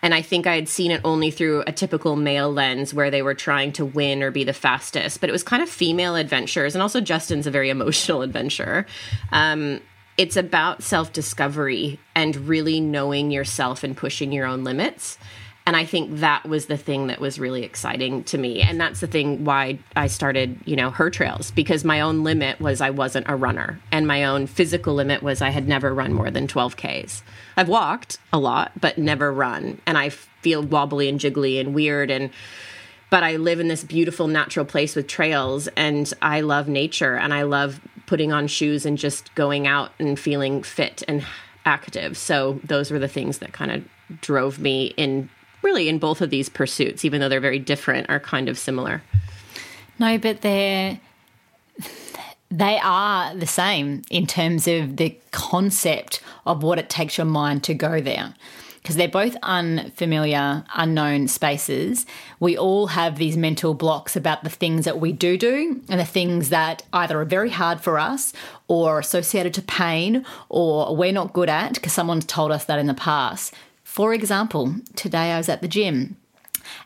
[0.00, 3.20] And I think I had seen it only through a typical male lens where they
[3.20, 5.20] were trying to win or be the fastest.
[5.20, 6.74] But it was kind of female adventures.
[6.74, 8.86] And also, Justin's a very emotional adventurer.
[9.30, 9.82] Um,
[10.16, 15.18] it's about self discovery and really knowing yourself and pushing your own limits.
[15.64, 18.62] And I think that was the thing that was really exciting to me.
[18.62, 22.60] And that's the thing why I started, you know, her trails because my own limit
[22.60, 23.78] was I wasn't a runner.
[23.92, 27.22] And my own physical limit was I had never run more than 12 Ks.
[27.56, 29.80] I've walked a lot, but never run.
[29.86, 32.10] And I feel wobbly and jiggly and weird.
[32.10, 32.30] And,
[33.12, 37.34] but I live in this beautiful natural place with trails and I love nature and
[37.34, 41.22] I love putting on shoes and just going out and feeling fit and
[41.66, 42.16] active.
[42.16, 45.28] So those were the things that kind of drove me in
[45.60, 49.02] really in both of these pursuits, even though they're very different, are kind of similar.
[49.98, 50.98] No, but they're
[52.50, 57.62] they are the same in terms of the concept of what it takes your mind
[57.64, 58.32] to go there.
[58.82, 62.04] Because they're both unfamiliar, unknown spaces.
[62.40, 66.04] We all have these mental blocks about the things that we do do and the
[66.04, 68.32] things that either are very hard for us
[68.66, 72.86] or associated to pain or we're not good at because someone's told us that in
[72.88, 73.54] the past.
[73.84, 76.16] For example, today I was at the gym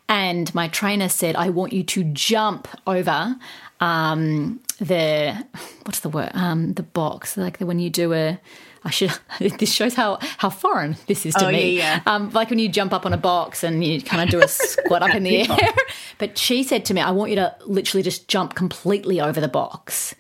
[0.09, 3.37] and my trainer said, I want you to jump over
[3.81, 5.47] um, the,
[5.85, 6.31] what's the word?
[6.35, 8.39] Um, the box, like the, when you do a,
[8.87, 9.13] I should.
[9.59, 11.77] This shows how how foreign this is to oh, me.
[11.77, 12.13] Yeah, yeah.
[12.15, 14.49] Um, like when you jump up on a box and you kind of do a
[14.49, 15.75] squat up in the air.
[16.19, 19.49] But she said to me, "I want you to literally just jump completely over the
[19.49, 20.15] box,"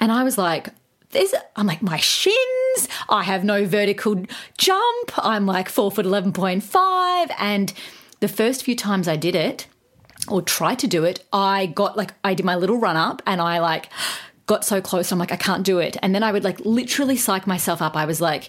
[0.00, 0.68] and I was like,
[1.10, 4.22] there's, I'm like, my shins, I have no vertical
[4.58, 5.18] jump.
[5.18, 7.30] I'm like four foot 11.5.
[7.38, 7.72] And
[8.20, 9.66] the first few times I did it
[10.28, 13.40] or tried to do it, I got like, I did my little run up and
[13.40, 13.88] I like
[14.46, 15.12] got so close.
[15.12, 15.96] I'm like, I can't do it.
[16.02, 17.96] And then I would like literally psych myself up.
[17.96, 18.48] I was like,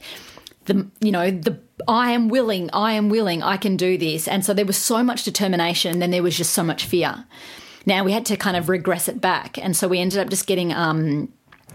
[0.65, 4.27] the, you know, the, I am willing, I am willing, I can do this.
[4.27, 5.91] And so there was so much determination.
[5.93, 7.25] And then there was just so much fear.
[7.85, 9.57] Now we had to kind of regress it back.
[9.57, 11.31] And so we ended up just getting, um,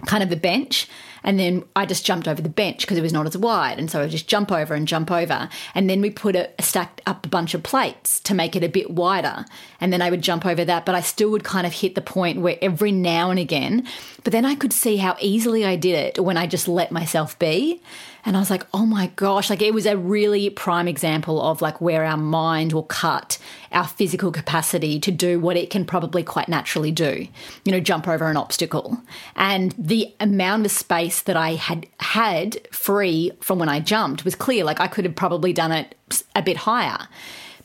[0.07, 0.89] kind of the bench.
[1.25, 3.79] And then I just jumped over the bench because it was not as wide.
[3.79, 5.49] And so I just jump over and jump over.
[5.75, 8.69] And then we put a, stacked up a bunch of plates to make it a
[8.69, 9.45] bit wider.
[9.81, 10.87] And then I would jump over that.
[10.87, 13.87] But I still would kind of hit the point where every now and again,
[14.25, 17.39] but then I could see how easily I did it when I just let myself
[17.39, 17.81] be.
[18.25, 21.61] And I was like, oh my gosh, like it was a really prime example of
[21.61, 23.39] like where our mind will cut
[23.73, 27.27] our physical capacity to do what it can probably quite naturally do,
[27.65, 29.01] you know, jump over an obstacle.
[29.35, 34.37] And the amount of space that I had had free from when I jumped was
[34.37, 34.65] clear.
[34.65, 35.97] Like I could have probably done it
[36.37, 37.09] a bit higher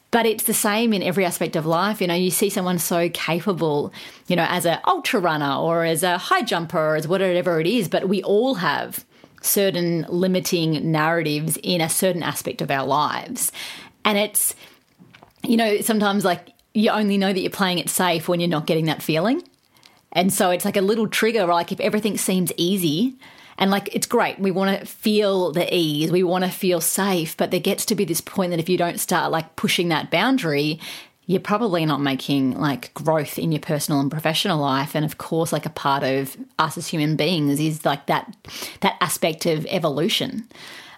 [0.09, 3.09] but it's the same in every aspect of life you know you see someone so
[3.09, 3.91] capable
[4.27, 7.67] you know as an ultra runner or as a high jumper or as whatever it
[7.67, 9.05] is but we all have
[9.41, 13.51] certain limiting narratives in a certain aspect of our lives.
[14.03, 14.55] And it's,
[15.43, 18.67] you know, sometimes like you only know that you're playing it safe when you're not
[18.67, 19.43] getting that feeling.
[20.11, 23.17] And so it's like a little trigger, like if everything seems easy,
[23.57, 27.35] and like it's great, we want to feel the ease, we want to feel safe,
[27.35, 30.11] but there gets to be this point that if you don't start like pushing that
[30.11, 30.79] boundary,
[31.27, 34.95] you're probably not making like growth in your personal and professional life.
[34.95, 38.35] And of course like a part of us as human beings is like that
[38.79, 40.47] that aspect of evolution.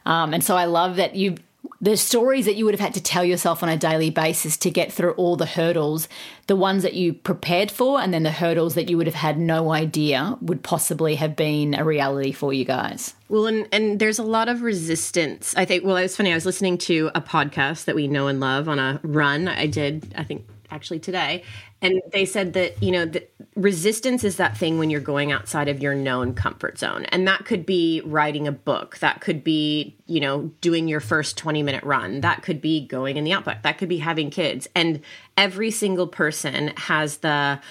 [0.05, 1.35] Um, and so I love that you
[1.81, 4.69] the stories that you would have had to tell yourself on a daily basis to
[4.69, 6.09] get through all the hurdles,
[6.47, 9.39] the ones that you prepared for, and then the hurdles that you would have had
[9.39, 13.13] no idea would possibly have been a reality for you guys.
[13.29, 15.53] Well, and, and there's a lot of resistance.
[15.55, 16.31] I think, well, it was funny.
[16.31, 19.67] I was listening to a podcast that we know and love on a run I
[19.67, 21.43] did, I think, actually today.
[21.81, 25.69] And they said that, you know, the resistance is that thing when you're going outside
[25.69, 27.05] of your known comfort zone.
[27.05, 28.97] And that could be writing a book.
[28.97, 32.21] That could be, you know, doing your first 20 minute run.
[32.21, 33.63] That could be going in the outback.
[33.63, 34.67] That could be having kids.
[34.75, 35.01] And
[35.37, 37.61] every single person has the,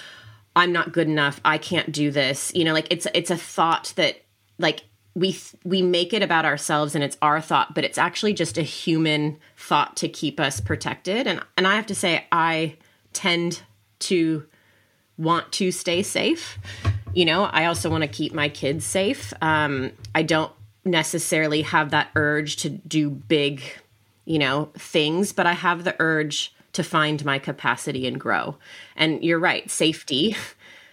[0.55, 1.39] I'm not good enough.
[1.45, 2.51] I can't do this.
[2.55, 4.23] You know, like it's, it's a thought that
[4.57, 8.59] like we we make it about ourselves and it's our thought but it's actually just
[8.59, 12.77] a human thought to keep us protected and and I have to say I
[13.11, 13.63] tend
[13.99, 14.45] to
[15.17, 16.57] want to stay safe.
[17.13, 19.33] You know, I also want to keep my kids safe.
[19.41, 20.51] Um, I don't
[20.85, 23.61] necessarily have that urge to do big,
[24.25, 28.55] you know, things, but I have the urge to find my capacity and grow.
[28.95, 30.35] And you're right, safety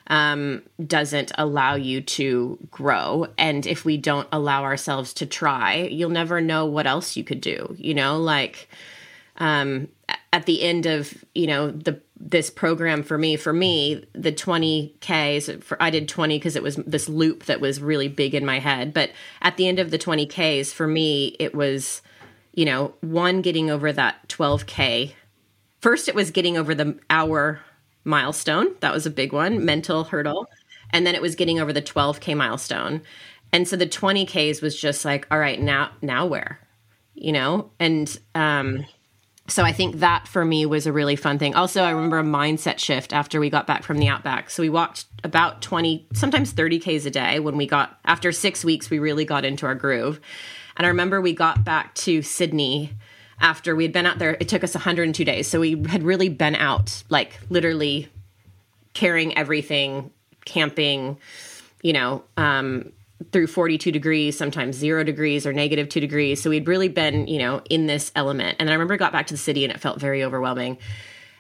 [0.09, 3.27] um, doesn't allow you to grow.
[3.39, 7.41] And if we don't allow ourselves to try, you'll never know what else you could
[7.41, 7.75] do.
[7.79, 8.69] You know, like
[9.39, 9.89] um,
[10.33, 13.37] at the end of you know the this program for me.
[13.37, 17.81] For me the 20ks for i did 20 because it was this loop that was
[17.81, 18.95] really big in my head.
[18.95, 19.11] But
[19.43, 22.03] at the end of the 20ks for me it was
[22.55, 25.13] you know one getting over that 12k
[25.81, 27.61] first it was getting over the hour
[28.07, 28.69] milestone.
[28.81, 30.49] That was a big one mental hurdle.
[30.91, 33.03] And then it was getting over the 12k milestone.
[33.53, 36.61] And so the 20ks was just like all right now now where?
[37.15, 37.71] You know?
[37.79, 38.87] And um
[39.49, 41.55] so I think that for me was a really fun thing.
[41.55, 44.51] Also, I remember a mindset shift after we got back from the outback.
[44.51, 48.65] So we walked about 20, sometimes 30 Ks a day when we got, after six
[48.65, 50.21] weeks, we really got into our groove.
[50.77, 52.93] And I remember we got back to Sydney
[53.41, 54.37] after we had been out there.
[54.41, 55.47] It took us 102 days.
[55.47, 58.09] So we had really been out, like literally
[58.95, 60.11] carrying everything,
[60.45, 61.19] camping,
[61.83, 62.93] you know, um,
[63.33, 66.43] through 42 degrees, sometimes zero degrees or negative two degrees.
[66.43, 68.57] So we'd really been, you know, in this element.
[68.59, 70.79] And I remember I got back to the city and it felt very overwhelming.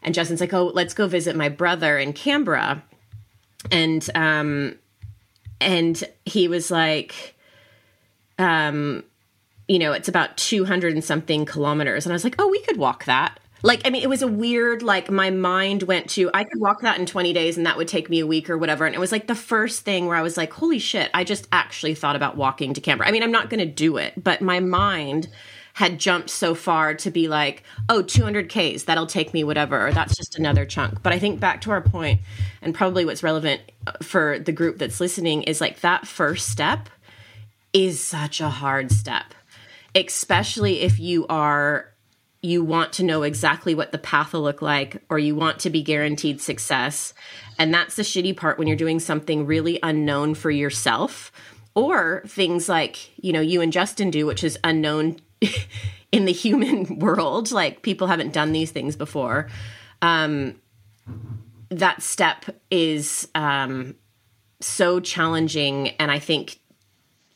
[0.02, 2.82] And Justin's like, oh, let's go visit my brother in Canberra.
[3.70, 4.78] And, um,
[5.60, 7.36] and he was like,
[8.38, 9.04] um,
[9.68, 12.06] you know, it's about 200 and something kilometers.
[12.06, 13.38] And I was like, oh, we could walk that.
[13.66, 16.82] Like, I mean, it was a weird, like, my mind went to, I could walk
[16.82, 18.86] that in 20 days and that would take me a week or whatever.
[18.86, 21.48] And it was like the first thing where I was like, holy shit, I just
[21.50, 23.08] actually thought about walking to Canberra.
[23.08, 25.26] I mean, I'm not going to do it, but my mind
[25.72, 29.88] had jumped so far to be like, oh, 200 Ks, that'll take me whatever.
[29.88, 31.02] Or that's just another chunk.
[31.02, 32.20] But I think back to our point,
[32.62, 36.88] and probably what's relevant uh, for the group that's listening is like that first step
[37.72, 39.34] is such a hard step,
[39.96, 41.92] especially if you are
[42.46, 45.70] you want to know exactly what the path will look like or you want to
[45.70, 47.12] be guaranteed success.
[47.58, 51.32] And that's the shitty part when you're doing something really unknown for yourself
[51.74, 55.16] or things like, you know, you and Justin do, which is unknown
[56.12, 57.50] in the human world.
[57.50, 59.48] Like people haven't done these things before.
[60.00, 60.60] Um,
[61.70, 63.96] that step is um,
[64.60, 65.88] so challenging.
[65.98, 66.60] And I think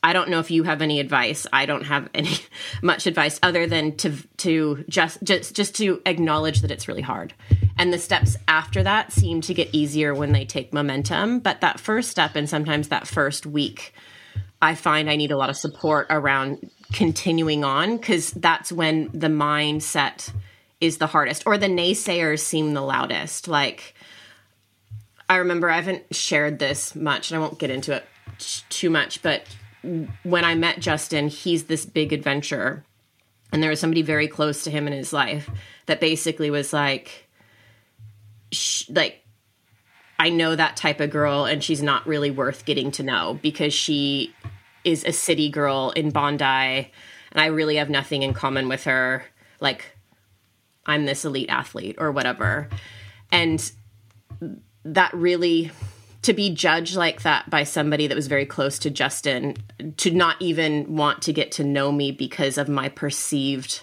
[0.02, 1.46] I don't know if you have any advice.
[1.52, 2.38] I don't have any
[2.82, 7.34] much advice other than to to just just just to acknowledge that it's really hard.
[7.78, 11.80] And the steps after that seem to get easier when they take momentum, but that
[11.80, 13.94] first step and sometimes that first week
[14.62, 19.28] I find I need a lot of support around continuing on cuz that's when the
[19.28, 20.32] mindset
[20.80, 23.48] is the hardest or the naysayers seem the loudest.
[23.48, 23.94] Like
[25.28, 28.04] I remember I haven't shared this much and I won't get into it
[28.68, 29.44] too much, but
[29.82, 32.84] when I met Justin, he's this big adventurer.
[33.52, 35.50] And there was somebody very close to him in his life
[35.86, 37.28] that basically was like,
[38.88, 39.24] like,
[40.18, 43.72] I know that type of girl, and she's not really worth getting to know because
[43.72, 44.34] she
[44.84, 46.90] is a city girl in Bondi, and
[47.34, 49.24] I really have nothing in common with her.
[49.60, 49.96] Like,
[50.86, 52.68] I'm this elite athlete or whatever.
[53.32, 53.72] And
[54.84, 55.70] that really
[56.22, 59.57] to be judged like that by somebody that was very close to Justin,
[59.97, 63.82] to not even want to get to know me because of my perceived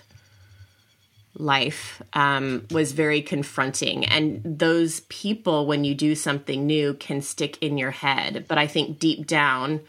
[1.40, 4.06] life um, was very confronting.
[4.06, 8.46] And those people, when you do something new, can stick in your head.
[8.48, 9.82] But I think deep down,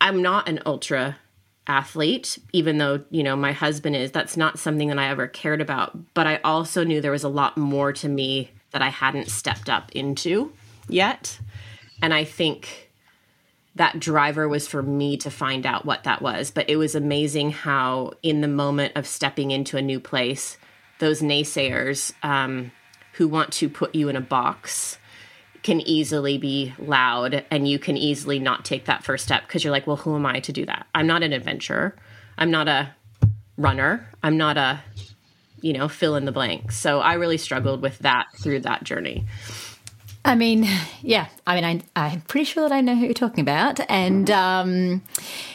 [0.00, 1.16] I'm not an ultra
[1.66, 4.10] athlete, even though, you know, my husband is.
[4.12, 6.14] That's not something that I ever cared about.
[6.14, 9.68] But I also knew there was a lot more to me that I hadn't stepped
[9.68, 10.52] up into
[10.88, 11.38] yet.
[12.02, 12.90] And I think
[13.74, 16.50] that driver was for me to find out what that was.
[16.50, 20.58] But it was amazing how, in the moment of stepping into a new place,
[20.98, 22.72] those naysayers um,
[23.14, 24.98] who want to put you in a box
[25.62, 29.72] can easily be loud and you can easily not take that first step because you're
[29.72, 30.86] like, well, who am I to do that?
[30.94, 31.96] I'm not an adventurer.
[32.36, 32.94] I'm not a
[33.56, 34.08] runner.
[34.22, 34.80] I'm not a,
[35.60, 36.72] you know, fill in the blank.
[36.72, 39.26] So I really struggled with that through that journey.
[40.24, 40.68] I mean,
[41.00, 41.28] yeah.
[41.46, 43.80] I mean, I, am pretty sure that I know who you're talking about.
[43.88, 45.02] And um,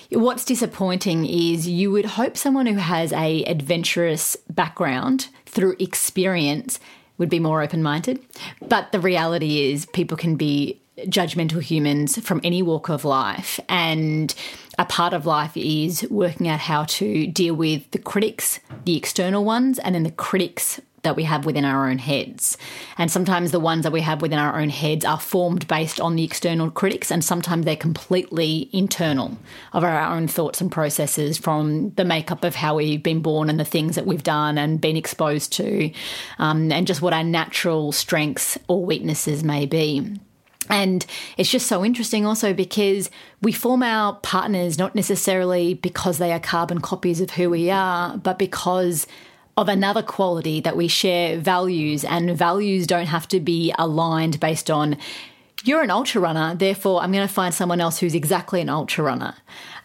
[0.09, 6.79] what's disappointing is you would hope someone who has a adventurous background through experience
[7.17, 8.19] would be more open minded.
[8.67, 13.59] But the reality is, people can be judgmental humans from any walk of life.
[13.69, 14.33] And
[14.77, 19.43] a part of life is working out how to deal with the critics, the external
[19.43, 22.57] ones, and then the critics that we have within our own heads.
[22.97, 26.15] And sometimes the ones that we have within our own heads are formed based on
[26.15, 29.37] the external critics, and sometimes they're completely internal
[29.73, 33.59] of our own thoughts and processes from the makeup of how we've been born and
[33.59, 35.91] the things that we've done and been exposed to,
[36.39, 40.19] um, and just what our natural strengths or weaknesses may be.
[40.69, 41.05] And
[41.37, 43.09] it's just so interesting also because
[43.41, 48.17] we form our partners not necessarily because they are carbon copies of who we are,
[48.17, 49.05] but because
[49.55, 54.71] of another quality that we share values, and values don't have to be aligned based
[54.71, 54.97] on
[55.63, 59.03] you're an ultra runner, therefore I'm going to find someone else who's exactly an ultra
[59.03, 59.33] runner.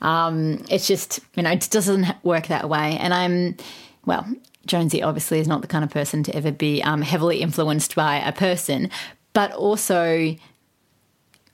[0.00, 2.96] Um, it's just, you know, it doesn't work that way.
[2.98, 3.56] And I'm,
[4.04, 4.26] well,
[4.66, 8.16] Jonesy obviously is not the kind of person to ever be um, heavily influenced by
[8.16, 8.90] a person,
[9.32, 10.36] but also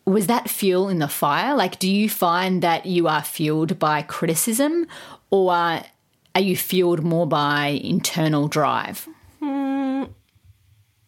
[0.06, 1.54] was that fuel in the fire?
[1.54, 4.86] Like, do you find that you are fueled by criticism
[5.30, 5.82] or
[6.34, 9.08] are you fueled more by internal drive?
[9.40, 10.10] Mm,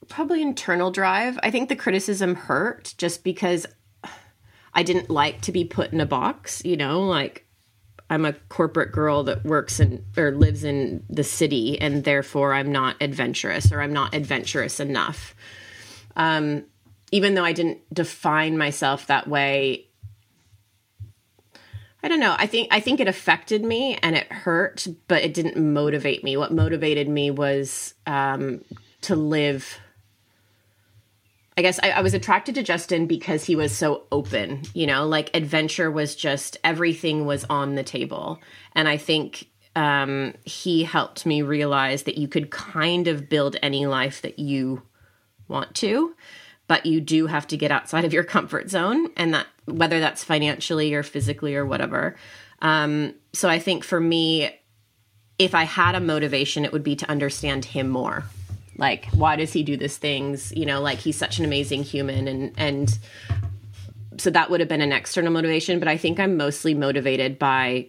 [0.08, 1.38] probably internal drive.
[1.42, 3.66] I think the criticism hurt just because
[4.74, 7.46] I didn't like to be put in a box, you know, like
[8.08, 12.70] I'm a corporate girl that works in or lives in the city and therefore I'm
[12.70, 15.34] not adventurous or I'm not adventurous enough.
[16.14, 16.64] Um,
[17.10, 19.85] even though I didn't define myself that way
[22.06, 22.36] I don't know.
[22.38, 26.36] I think I think it affected me and it hurt, but it didn't motivate me.
[26.36, 28.64] What motivated me was um,
[29.00, 29.80] to live.
[31.56, 34.62] I guess I, I was attracted to Justin because he was so open.
[34.72, 38.38] You know, like adventure was just everything was on the table,
[38.72, 43.84] and I think um, he helped me realize that you could kind of build any
[43.84, 44.80] life that you
[45.48, 46.14] want to
[46.68, 50.22] but you do have to get outside of your comfort zone and that whether that's
[50.22, 52.16] financially or physically or whatever.
[52.62, 54.50] Um, so i think for me
[55.38, 58.24] if i had a motivation it would be to understand him more.
[58.78, 60.52] Like why does he do these things?
[60.56, 62.98] You know like he's such an amazing human and and
[64.18, 67.86] so that would have been an external motivation but i think i'm mostly motivated by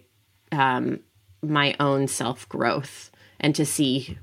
[0.52, 1.00] um,
[1.42, 3.10] my own self growth
[3.40, 4.18] and to see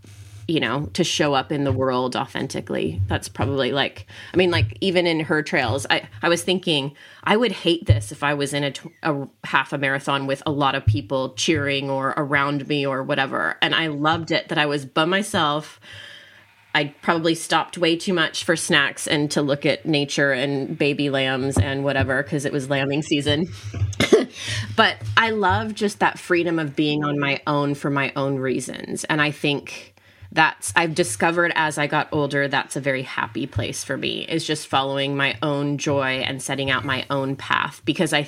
[0.47, 3.01] you know, to show up in the world authentically.
[3.07, 7.35] That's probably like, I mean, like even in her trails, I, I was thinking I
[7.35, 10.75] would hate this if I was in a, a half a marathon with a lot
[10.75, 13.57] of people cheering or around me or whatever.
[13.61, 15.79] And I loved it that I was by myself.
[16.75, 21.09] I probably stopped way too much for snacks and to look at nature and baby
[21.09, 23.47] lambs and whatever because it was lambing season.
[24.75, 29.05] but I love just that freedom of being on my own for my own reasons.
[29.05, 29.94] And I think
[30.31, 34.45] that's I've discovered as I got older that's a very happy place for me is
[34.45, 37.81] just following my own joy and setting out my own path.
[37.85, 38.27] Because I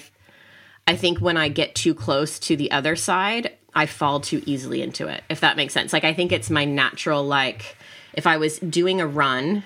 [0.86, 4.82] I think when I get too close to the other side I fall too easily
[4.82, 5.94] into it if that makes sense.
[5.94, 7.76] Like I think it's my natural like
[8.14, 9.64] if I was doing a run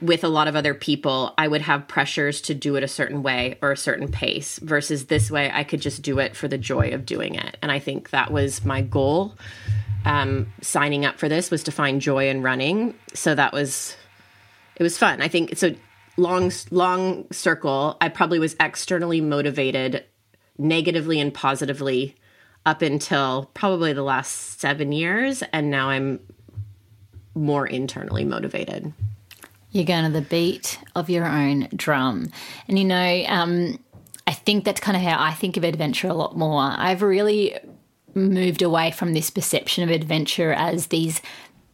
[0.00, 3.22] with a lot of other people, I would have pressures to do it a certain
[3.22, 6.58] way or a certain pace versus this way I could just do it for the
[6.58, 7.56] joy of doing it.
[7.62, 9.36] And I think that was my goal
[10.06, 12.94] um, signing up for this was to find joy in running.
[13.12, 13.96] So that was
[14.76, 15.20] it was fun.
[15.20, 15.74] I think so.
[16.16, 17.98] Long long circle.
[18.00, 20.04] I probably was externally motivated,
[20.56, 22.16] negatively and positively,
[22.64, 26.20] up until probably the last seven years, and now I'm
[27.34, 28.94] more internally motivated.
[29.70, 32.30] You're going to the beat of your own drum,
[32.68, 33.24] and you know.
[33.26, 33.78] Um,
[34.28, 36.74] I think that's kind of how I think of adventure a lot more.
[36.76, 37.56] I've really
[38.14, 41.20] moved away from this perception of adventure as these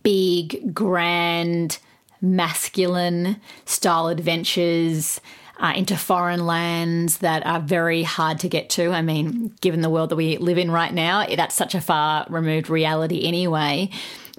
[0.03, 1.79] big, grand,
[2.21, 5.21] masculine style adventures
[5.61, 8.91] uh, into foreign lands that are very hard to get to.
[8.91, 12.27] I mean, given the world that we live in right now, that's such a far
[12.29, 13.89] removed reality anyway.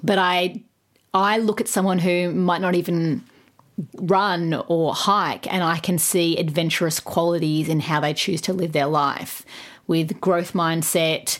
[0.02, 0.62] But I,
[1.12, 3.24] I look at someone who might not even
[3.94, 8.72] run or hike and I can see adventurous qualities in how they choose to live
[8.72, 9.44] their life
[9.86, 11.38] with growth mindset,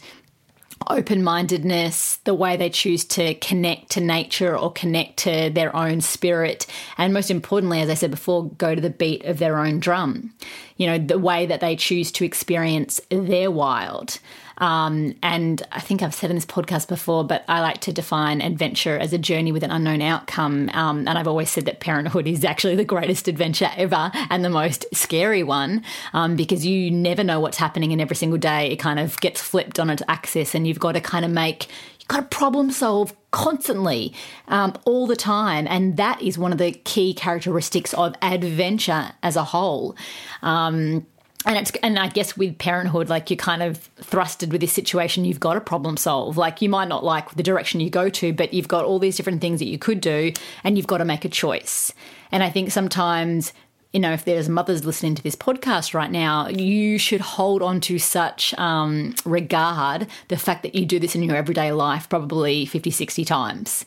[0.88, 6.00] open mindedness, the way they choose to connect to nature or connect to their own
[6.00, 6.66] spirit,
[6.98, 10.34] and most importantly, as I said before, go to the beat of their own drum.
[10.76, 14.18] You know, the way that they choose to experience their wild.
[14.58, 18.40] Um, and I think I've said in this podcast before, but I like to define
[18.40, 20.70] adventure as a journey with an unknown outcome.
[20.74, 24.50] Um, and I've always said that parenthood is actually the greatest adventure ever and the
[24.50, 25.82] most scary one
[26.12, 28.70] um, because you never know what's happening in every single day.
[28.70, 31.68] It kind of gets flipped on its axis, and you've got to kind of make
[31.98, 34.12] you've got to problem solve constantly,
[34.48, 35.66] um, all the time.
[35.68, 39.96] And that is one of the key characteristics of adventure as a whole.
[40.42, 41.06] Um,
[41.46, 45.24] and it's and I guess with parenthood, like you're kind of thrusted with this situation,
[45.24, 46.36] you've got to problem solve.
[46.36, 49.16] Like you might not like the direction you go to, but you've got all these
[49.16, 50.32] different things that you could do,
[50.62, 51.92] and you've got to make a choice.
[52.32, 53.52] And I think sometimes,
[53.92, 57.80] you know, if there's mothers listening to this podcast right now, you should hold on
[57.82, 62.64] to such um, regard the fact that you do this in your everyday life probably
[62.64, 63.84] 50, 60 times.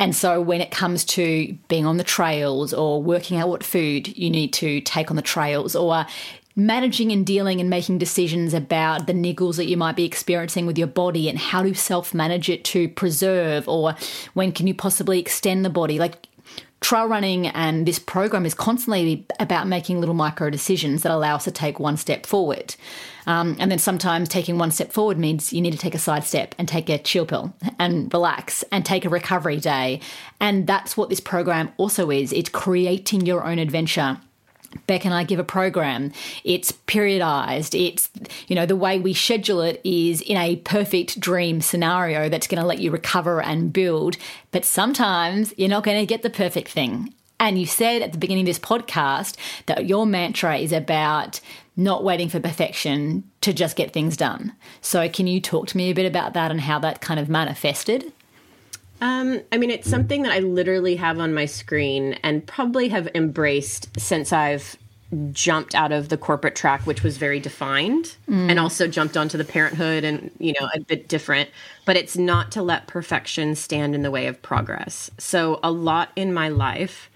[0.00, 4.16] And so when it comes to being on the trails or working out what food
[4.16, 6.06] you need to take on the trails or
[6.58, 10.76] managing and dealing and making decisions about the niggles that you might be experiencing with
[10.76, 13.94] your body and how to self manage it to preserve or
[14.34, 16.00] when can you possibly extend the body.
[16.00, 16.26] Like
[16.80, 21.44] trail running and this program is constantly about making little micro decisions that allow us
[21.44, 22.74] to take one step forward.
[23.28, 26.24] Um, and then sometimes taking one step forward means you need to take a side
[26.24, 30.00] step and take a chill pill and relax and take a recovery day.
[30.40, 34.18] And that's what this program also is it's creating your own adventure
[34.86, 36.12] Beck and I give a program.
[36.44, 37.78] It's periodized.
[37.78, 38.10] It's,
[38.48, 42.60] you know, the way we schedule it is in a perfect dream scenario that's going
[42.60, 44.16] to let you recover and build.
[44.50, 47.14] But sometimes you're not going to get the perfect thing.
[47.40, 51.40] And you said at the beginning of this podcast that your mantra is about
[51.76, 54.52] not waiting for perfection to just get things done.
[54.80, 57.28] So, can you talk to me a bit about that and how that kind of
[57.28, 58.12] manifested?
[59.00, 63.08] Um, I mean, it's something that I literally have on my screen and probably have
[63.14, 64.76] embraced since I've
[65.32, 68.50] jumped out of the corporate track, which was very defined, mm.
[68.50, 71.48] and also jumped onto the parenthood and, you know, a bit different.
[71.86, 75.10] But it's not to let perfection stand in the way of progress.
[75.16, 77.08] So, a lot in my life,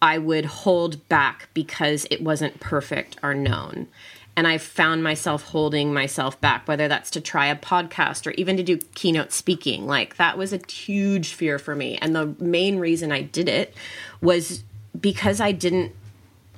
[0.00, 3.88] I would hold back because it wasn't perfect or known
[4.36, 8.58] and I found myself holding myself back, whether that's to try a podcast or even
[8.58, 9.86] to do keynote speaking.
[9.86, 11.96] Like that was a huge fear for me.
[12.02, 13.74] And the main reason I did it
[14.20, 14.62] was
[14.98, 15.92] because I didn't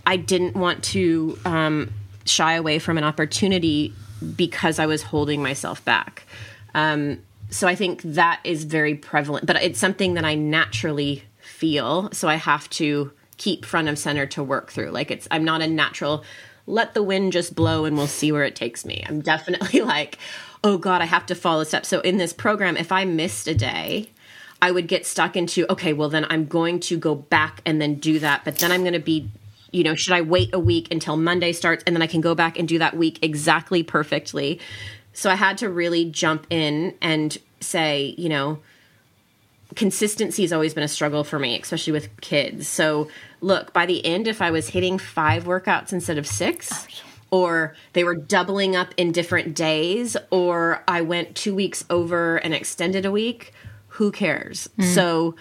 [0.07, 1.93] I didn't want to um,
[2.24, 3.93] shy away from an opportunity
[4.37, 6.24] because I was holding myself back.
[6.74, 12.11] Um, so I think that is very prevalent, but it's something that I naturally feel.
[12.12, 14.91] So I have to keep front of center to work through.
[14.91, 16.24] Like it's I'm not a natural
[16.69, 19.03] let the wind just blow and we'll see where it takes me.
[19.09, 20.19] I'm definitely like,
[20.62, 21.89] oh God, I have to follow steps.
[21.89, 24.11] So in this program, if I missed a day,
[24.61, 27.95] I would get stuck into, okay, well, then I'm going to go back and then
[27.97, 28.45] do that.
[28.45, 29.31] But then I'm going to be,
[29.71, 32.35] you know, should I wait a week until Monday starts and then I can go
[32.35, 34.61] back and do that week exactly perfectly?
[35.12, 38.59] So I had to really jump in and say, you know,
[39.75, 42.69] consistency has always been a struggle for me, especially with kids.
[42.69, 43.09] So,
[43.41, 46.97] look, by the end, if I was hitting five workouts instead of six, oh, yeah.
[47.31, 52.55] or they were doubling up in different days, or I went two weeks over and
[52.55, 53.53] extended a week,
[53.89, 54.69] who cares?
[54.79, 54.95] Mm.
[54.95, 55.35] So,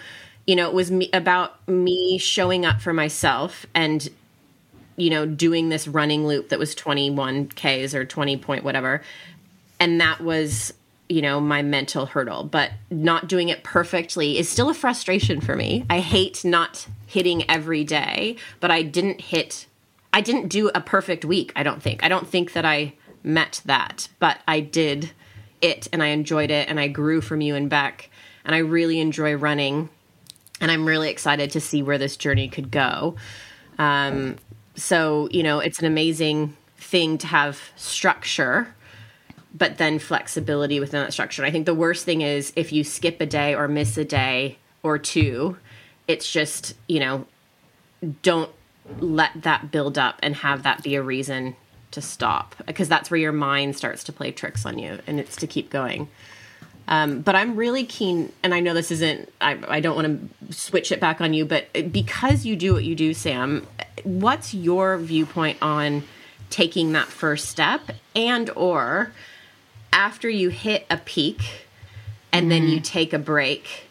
[0.46, 4.08] you know, it was me, about me showing up for myself and,
[4.96, 9.02] you know, doing this running loop that was 21 Ks or 20 point whatever.
[9.80, 10.72] And that was
[11.08, 15.56] you know my mental hurdle but not doing it perfectly is still a frustration for
[15.56, 15.84] me.
[15.88, 19.66] I hate not hitting every day but i didn't hit
[20.12, 22.04] i didn't do a perfect week i don't think.
[22.04, 25.10] I don't think that i met that but i did
[25.60, 28.10] it and i enjoyed it and i grew from you and beck
[28.44, 29.88] and i really enjoy running
[30.60, 33.16] and i'm really excited to see where this journey could go.
[33.78, 34.36] Um,
[34.74, 38.74] so you know it's an amazing thing to have structure
[39.54, 41.42] but then flexibility within that structure.
[41.42, 44.04] And I think the worst thing is if you skip a day or miss a
[44.04, 45.56] day or two,
[46.06, 47.26] it's just, you know,
[48.22, 48.50] don't
[49.00, 51.56] let that build up and have that be a reason
[51.90, 55.36] to stop because that's where your mind starts to play tricks on you and it's
[55.36, 56.08] to keep going.
[56.86, 60.54] Um, but I'm really keen, and I know this isn't, I, I don't want to
[60.54, 63.66] switch it back on you, but because you do what you do, Sam,
[64.04, 66.04] what's your viewpoint on
[66.48, 69.12] taking that first step and or
[69.92, 71.66] after you hit a peak
[72.32, 72.50] and mm.
[72.50, 72.82] then you mm-hmm.
[72.82, 73.88] take a break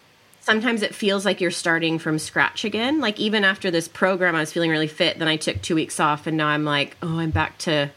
[0.47, 3.01] sometimes it feels like you're starting from scratch again.
[3.01, 5.19] Like even after this program, I was feeling really fit.
[5.19, 7.89] Then I took two weeks off, and now I'm like, oh, I'm back to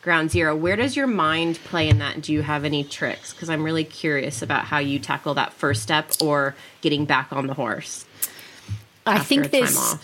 [0.00, 0.54] ground zero.
[0.54, 2.22] Where does your mind play in that?
[2.22, 3.32] Do you have any tricks?
[3.32, 7.48] Because I'm really curious about how you tackle that first step or getting back on
[7.48, 8.06] the horse.
[9.04, 9.96] I think there's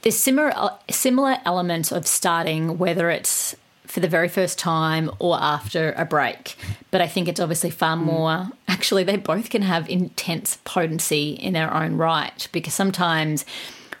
[0.00, 0.54] there's similar
[0.88, 3.54] similar elements of starting, whether it's
[3.86, 6.56] for the very first time or after a break.
[6.90, 8.04] But I think it's obviously far mm.
[8.04, 8.48] more.
[8.68, 13.44] Actually, they both can have intense potency in their own right because sometimes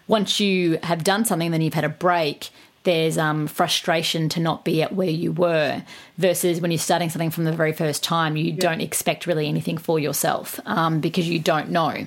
[0.08, 2.50] once you have done something, then you've had a break.
[2.84, 5.82] There's um, frustration to not be at where you were,
[6.18, 8.60] versus when you're starting something from the very first time, you yeah.
[8.60, 12.06] don't expect really anything for yourself um, because you don't know.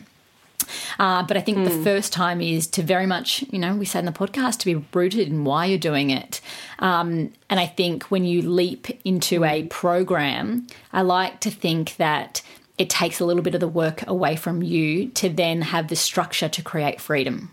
[0.98, 1.66] Uh, but I think mm.
[1.66, 1.84] the hmm.
[1.84, 4.86] first time is to very much, you know, we said in the podcast, to be
[4.94, 6.42] rooted in why you're doing it.
[6.80, 12.42] Um, and I think when you leap into a program, I like to think that
[12.78, 15.96] it takes a little bit of the work away from you to then have the
[15.96, 17.52] structure to create freedom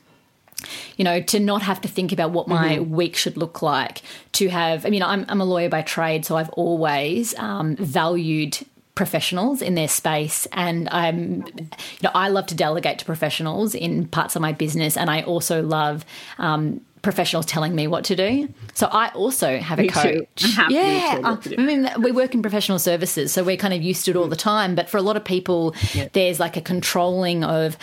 [0.97, 2.95] you know, to not have to think about what my mm-hmm.
[2.95, 4.03] week should look like,
[4.33, 8.59] to have, I mean, I'm, I'm a lawyer by trade, so I've always um, valued
[8.97, 14.09] professionals in their space and I'm you know I love to delegate to professionals in
[14.09, 16.05] parts of my business and I also love
[16.39, 18.49] um, professionals telling me what to do.
[18.75, 20.45] So I also have me a coach.
[20.69, 24.11] yeah, uh, I mean we work in professional services, so we're kind of used to
[24.11, 24.75] it all the time.
[24.75, 26.09] But for a lot of people, yeah.
[26.13, 27.79] there's like a controlling of.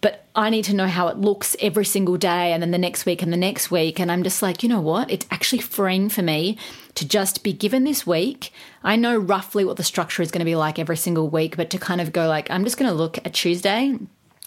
[0.00, 3.06] But I need to know how it looks every single day, and then the next
[3.06, 3.98] week and the next week.
[3.98, 5.10] And I'm just like, you know what?
[5.10, 6.58] It's actually freeing for me
[6.94, 8.52] to just be given this week.
[8.84, 11.70] I know roughly what the structure is going to be like every single week, but
[11.70, 13.98] to kind of go like, I'm just going to look at Tuesday.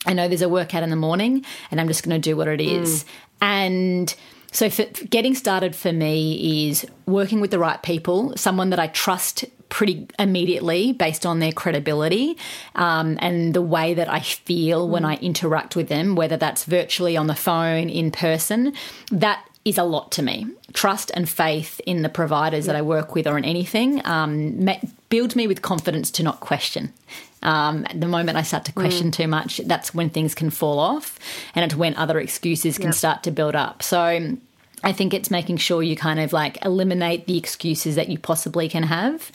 [0.06, 2.48] I know there's a workout in the morning, and I'm just going to do what
[2.48, 3.04] it is.
[3.04, 3.08] Mm.
[3.42, 4.16] And
[4.52, 8.88] so, for getting started for me is working with the right people, someone that I
[8.88, 12.38] trust pretty immediately based on their credibility
[12.76, 14.92] um, and the way that I feel mm.
[14.92, 18.74] when I interact with them, whether that's virtually on the phone, in person.
[19.12, 20.48] That is a lot to me.
[20.74, 22.74] Trust and faith in the providers yeah.
[22.74, 24.68] that I work with or in anything um,
[25.10, 26.94] builds me with confidence to not question.
[27.42, 29.14] Um, the moment I start to question mm.
[29.14, 31.18] too much, that's when things can fall off,
[31.56, 32.92] and it's when other excuses can yeah.
[32.92, 33.82] start to build up.
[33.82, 34.36] So
[34.84, 38.70] I think it's making sure you kind of like eliminate the excuses that you possibly
[38.70, 39.32] can have,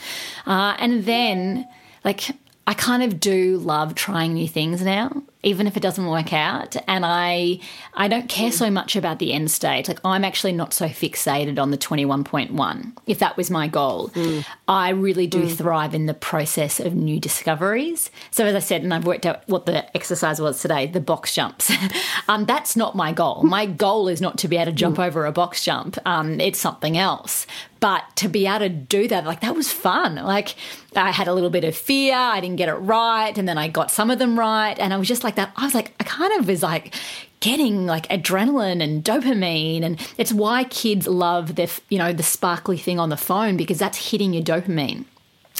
[0.46, 1.68] uh, and then
[2.04, 2.30] like
[2.66, 6.76] I kind of do love trying new things now even if it doesn't work out.
[6.88, 7.60] And I
[7.92, 9.86] I don't care so much about the end state.
[9.86, 12.92] Like I'm actually not so fixated on the 21.1.
[13.06, 14.44] If that was my goal, mm.
[14.66, 15.56] I really do mm.
[15.56, 18.10] thrive in the process of new discoveries.
[18.30, 21.34] So as I said, and I've worked out what the exercise was today, the box
[21.34, 21.70] jumps.
[22.28, 23.42] um, that's not my goal.
[23.42, 25.06] My goal is not to be able to jump mm.
[25.06, 25.98] over a box jump.
[26.06, 27.46] Um, it's something else.
[27.84, 30.14] But to be able to do that, like that was fun.
[30.14, 30.54] Like
[30.96, 32.16] I had a little bit of fear.
[32.16, 33.36] I didn't get it right.
[33.36, 34.72] And then I got some of them right.
[34.78, 35.52] And I was just like that.
[35.54, 36.94] I was like, I kind of was like
[37.40, 39.82] getting like adrenaline and dopamine.
[39.82, 43.80] And it's why kids love the, you know, the sparkly thing on the phone because
[43.80, 45.04] that's hitting your dopamine.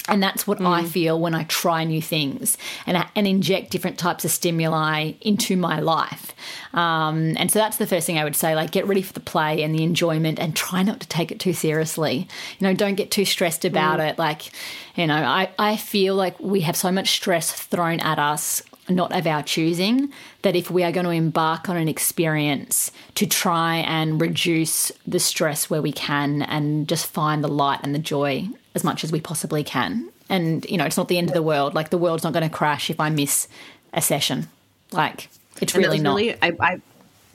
[0.07, 0.67] And that's what mm.
[0.67, 5.57] I feel when I try new things and, and inject different types of stimuli into
[5.57, 6.33] my life.
[6.73, 9.19] Um, and so that's the first thing I would say like, get ready for the
[9.19, 12.27] play and the enjoyment and try not to take it too seriously.
[12.59, 14.09] You know, don't get too stressed about mm.
[14.09, 14.19] it.
[14.19, 14.51] Like,
[14.95, 19.11] you know, I, I feel like we have so much stress thrown at us not
[19.13, 23.77] of our choosing, that if we are going to embark on an experience to try
[23.77, 28.47] and reduce the stress where we can and just find the light and the joy
[28.75, 30.09] as much as we possibly can.
[30.29, 31.73] And, you know, it's not the end of the world.
[31.73, 33.47] Like, the world's not going to crash if I miss
[33.93, 34.47] a session.
[34.91, 35.29] Like,
[35.61, 36.15] it's really not.
[36.15, 36.81] Really, I, I,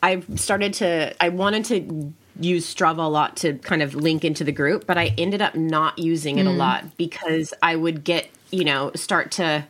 [0.03, 4.45] I've started to, I wanted to use Strava a lot to kind of link into
[4.45, 6.51] the group, but I ended up not using it mm.
[6.51, 9.65] a lot because I would get, you know, start to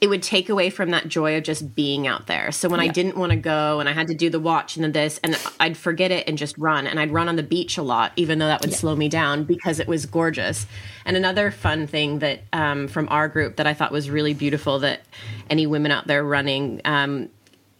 [0.00, 2.50] it would take away from that joy of just being out there.
[2.52, 2.86] So when yeah.
[2.86, 5.20] I didn't want to go and I had to do the watch and then this,
[5.22, 6.86] and I'd forget it and just run.
[6.86, 8.76] And I'd run on the beach a lot, even though that would yeah.
[8.76, 10.66] slow me down because it was gorgeous.
[11.04, 14.78] And another fun thing that um, from our group that I thought was really beautiful
[14.78, 15.02] that
[15.50, 17.28] any women out there running, um,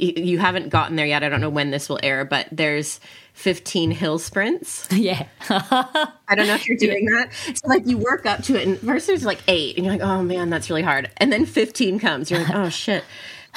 [0.00, 1.22] you haven't gotten there yet.
[1.22, 3.00] I don't know when this will air, but there's
[3.34, 4.88] 15 hill sprints.
[5.00, 5.26] Yeah.
[5.48, 7.30] I don't know if you're doing that.
[7.54, 10.02] So like you work up to it and first there's like eight and you're like,
[10.02, 11.10] oh man, that's really hard.
[11.16, 12.30] And then 15 comes.
[12.30, 13.02] You're like, oh shit.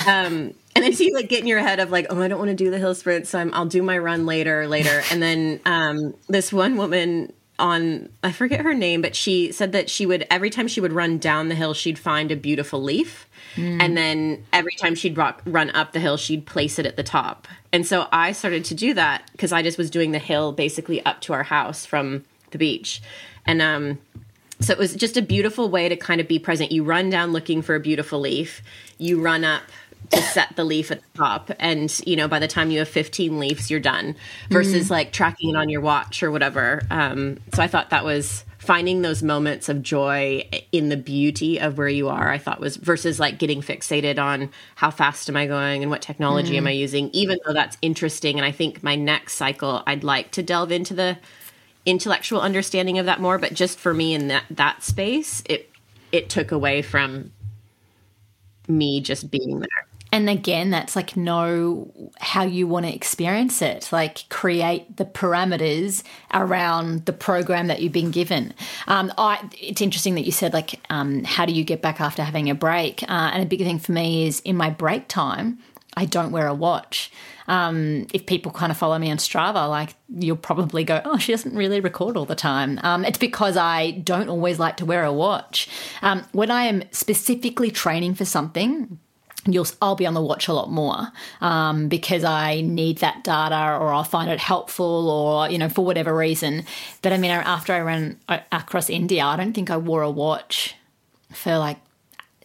[0.07, 2.49] Um, and then you like get in your head of like, oh, I don't want
[2.49, 5.03] to do the hill sprint, so i will do my run later, later.
[5.11, 9.89] And then um, this one woman on I forget her name, but she said that
[9.89, 13.27] she would every time she would run down the hill, she'd find a beautiful leaf,
[13.55, 13.81] mm.
[13.81, 17.03] and then every time she'd rock, run up the hill, she'd place it at the
[17.03, 17.47] top.
[17.71, 21.03] And so I started to do that because I just was doing the hill basically
[21.05, 23.01] up to our house from the beach,
[23.45, 23.99] and um,
[24.59, 26.71] so it was just a beautiful way to kind of be present.
[26.71, 28.61] You run down looking for a beautiful leaf,
[28.97, 29.63] you run up
[30.11, 32.89] to set the leaf at the top and you know by the time you have
[32.89, 34.15] 15 leaves you're done
[34.49, 38.43] versus like tracking it on your watch or whatever um, so i thought that was
[38.63, 42.77] finding those moments of joy in the beauty of where you are i thought was
[42.77, 46.71] versus like getting fixated on how fast am i going and what technology am i
[46.71, 46.77] mm.
[46.77, 48.37] using even though that's interesting.
[48.37, 51.17] And i think my next cycle i'd like to delve into the
[51.85, 55.69] intellectual understanding of that more but just for me in that that space it
[56.13, 57.31] it took away from
[58.69, 63.89] me just being there and again that's like know how you want to experience it
[63.91, 66.03] like create the parameters
[66.33, 68.53] around the program that you've been given
[68.87, 72.23] um, I, it's interesting that you said like um, how do you get back after
[72.23, 75.57] having a break uh, and a big thing for me is in my break time
[75.97, 77.11] i don't wear a watch
[77.45, 81.33] um, if people kind of follow me on Strava, like you'll probably go, oh, she
[81.33, 82.79] doesn't really record all the time.
[82.83, 85.67] Um, it's because I don't always like to wear a watch.
[86.01, 88.97] Um, when I am specifically training for something,
[89.45, 93.77] you'll I'll be on the watch a lot more um, because I need that data
[93.77, 96.65] or I'll find it helpful or you know for whatever reason.
[97.01, 100.11] But I mean, after I ran uh, across India, I don't think I wore a
[100.11, 100.75] watch
[101.31, 101.79] for like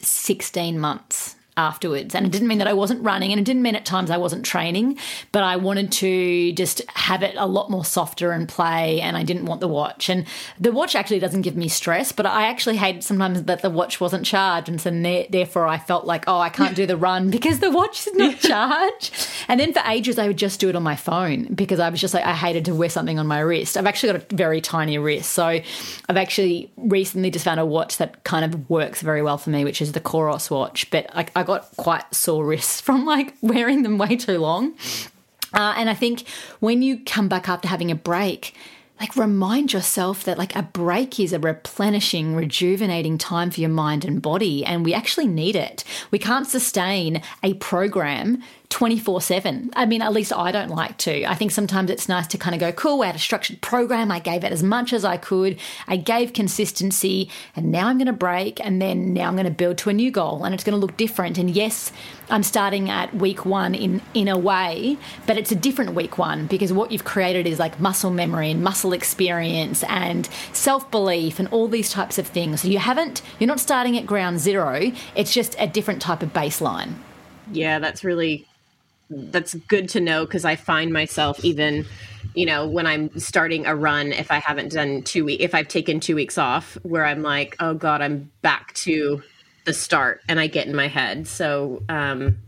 [0.01, 2.14] sixteen months afterwards.
[2.14, 4.16] And it didn't mean that I wasn't running and it didn't mean at times I
[4.16, 4.96] wasn't training,
[5.32, 9.24] but I wanted to just have it a lot more softer and play and I
[9.24, 10.09] didn't want the watch.
[10.09, 10.24] And
[10.61, 14.00] the watch actually doesn't give me stress, but I actually hated sometimes that the watch
[14.00, 14.68] wasn't charged.
[14.68, 14.90] And so
[15.28, 18.38] therefore I felt like, oh, I can't do the run because the watch is not
[18.38, 19.28] charged.
[19.48, 22.00] And then for ages I would just do it on my phone because I was
[22.00, 23.76] just like, I hated to wear something on my wrist.
[23.76, 25.32] I've actually got a very tiny wrist.
[25.32, 29.50] So I've actually recently just found a watch that kind of works very well for
[29.50, 30.88] me, which is the Coros watch.
[30.90, 34.74] But I, I got quite sore wrists from like wearing them way too long.
[35.53, 36.28] Uh, and I think
[36.61, 38.55] when you come back after having a break,
[39.01, 44.05] like remind yourself that like a break is a replenishing rejuvenating time for your mind
[44.05, 49.70] and body and we actually need it we can't sustain a program 24 7.
[49.74, 51.24] I mean, at least I don't like to.
[51.24, 54.12] I think sometimes it's nice to kind of go, cool, we had a structured program.
[54.12, 55.58] I gave it as much as I could.
[55.86, 59.50] I gave consistency, and now I'm going to break, and then now I'm going to
[59.50, 61.38] build to a new goal, and it's going to look different.
[61.38, 61.92] And yes,
[62.30, 66.46] I'm starting at week one in, in a way, but it's a different week one
[66.46, 71.48] because what you've created is like muscle memory and muscle experience and self belief and
[71.48, 72.60] all these types of things.
[72.60, 76.34] So you haven't, you're not starting at ground zero, it's just a different type of
[76.34, 76.94] baseline.
[77.50, 78.46] Yeah, that's really
[79.11, 81.86] that's good to know because I find myself even,
[82.34, 86.00] you know, when I'm starting a run, if I haven't done two if I've taken
[86.00, 89.22] two weeks off, where I'm like, oh God, I'm back to
[89.64, 91.26] the start and I get in my head.
[91.26, 92.38] So um,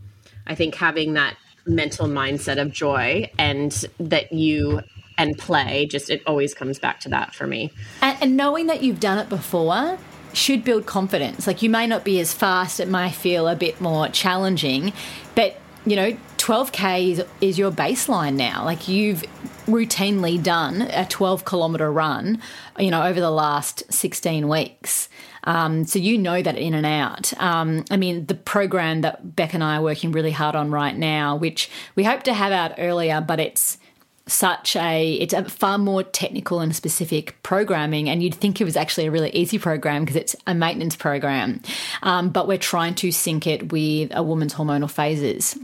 [0.47, 4.81] I think having that mental mindset of joy and that you
[5.17, 8.81] and play just it always comes back to that for me and, and knowing that
[8.81, 9.99] you've done it before
[10.33, 13.79] should build confidence like you may not be as fast it may feel a bit
[13.79, 14.91] more challenging
[15.35, 18.65] but you know 12k is, is your baseline now.
[18.65, 19.23] Like you've
[19.67, 22.41] routinely done a 12 kilometer run
[22.79, 25.09] you know over the last 16 weeks.
[25.43, 27.33] Um, so you know that in and out.
[27.41, 30.95] Um, I mean, the program that Beck and I are working really hard on right
[30.95, 33.79] now, which we hope to have out earlier, but it's
[34.27, 38.77] such a it's a far more technical and specific programming and you'd think it was
[38.77, 41.61] actually a really easy program because it's a maintenance program.
[42.03, 45.57] Um, but we're trying to sync it with a woman's hormonal phases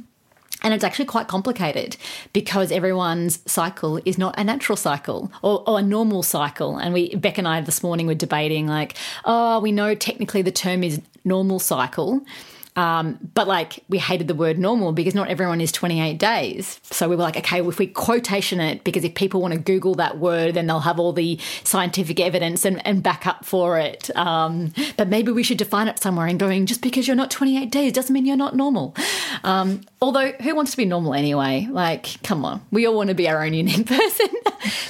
[0.68, 1.96] and it's actually quite complicated
[2.34, 6.76] because everyone's cycle is not a natural cycle or, or, a normal cycle.
[6.76, 10.52] And we, Beck and I this morning were debating, like, oh, we know technically the
[10.52, 12.20] term is normal cycle.
[12.78, 16.80] Um, but like we hated the word normal because not everyone is 28 days.
[16.84, 19.60] So we were like, okay, well, if we quotation it, because if people want to
[19.60, 23.80] Google that word, then they'll have all the scientific evidence and, and back up for
[23.80, 24.16] it.
[24.16, 27.72] Um, but maybe we should define it somewhere and going, just because you're not 28
[27.72, 28.96] days doesn't mean you're not normal.
[29.44, 31.68] Um, although, who wants to be normal anyway?
[31.70, 34.28] Like, come on, we all want to be our own unique person.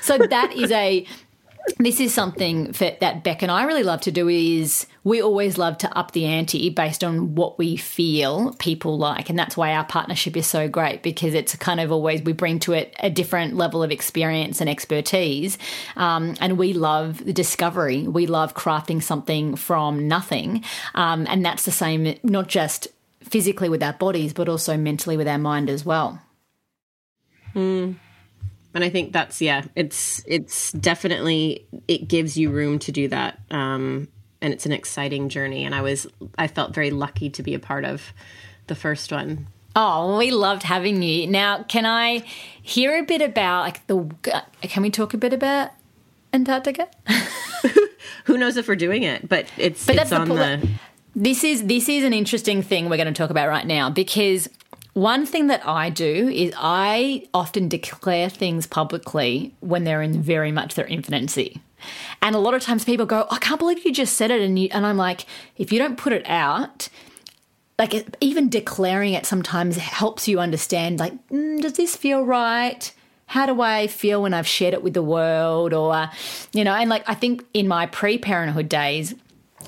[0.02, 1.06] so that is a
[1.80, 5.58] this is something that, that Beck and I really love to do is we always
[5.58, 9.30] love to up the ante based on what we feel people like.
[9.30, 12.60] And that's why our partnership is so great because it's kind of always we bring
[12.60, 15.58] to it a different level of experience and expertise.
[15.96, 18.08] Um, and we love the discovery.
[18.08, 20.64] We love crafting something from nothing.
[20.96, 22.88] Um, and that's the same, not just
[23.22, 26.22] physically with our bodies, but also mentally with our mind as well.
[27.54, 27.94] Hmm
[28.78, 33.40] and i think that's yeah it's it's definitely it gives you room to do that
[33.50, 34.08] um
[34.40, 36.06] and it's an exciting journey and i was
[36.38, 38.14] i felt very lucky to be a part of
[38.68, 39.48] the first one
[39.80, 41.28] Oh, we loved having you.
[41.28, 42.24] Now, can I
[42.64, 44.10] hear a bit about like the?
[44.64, 45.70] Can we talk a bit about
[46.34, 46.88] Antarctica?
[48.26, 49.30] Who knows if we're doing it?
[49.30, 50.68] But it's but it's on the.
[51.16, 54.50] This is this is an interesting thing we're going to talk about right now because
[54.98, 60.52] one thing that I do is I often declare things publicly when they're in very
[60.52, 61.62] much their infancy.
[62.24, 64.42] And a lot of times people go, I can't believe you just said it.
[64.42, 66.90] And, you, and I'm like, if you don't put it out,
[67.78, 72.92] like even declaring it sometimes helps you understand, like, mm, does this feel right?
[73.28, 75.76] How do I feel when I've shared it with the world?
[75.76, 76.10] Or,
[76.54, 79.14] you know, and like I think in my pre parenthood days,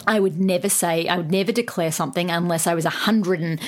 [0.07, 3.59] I would never say, I would never declare something unless I was 100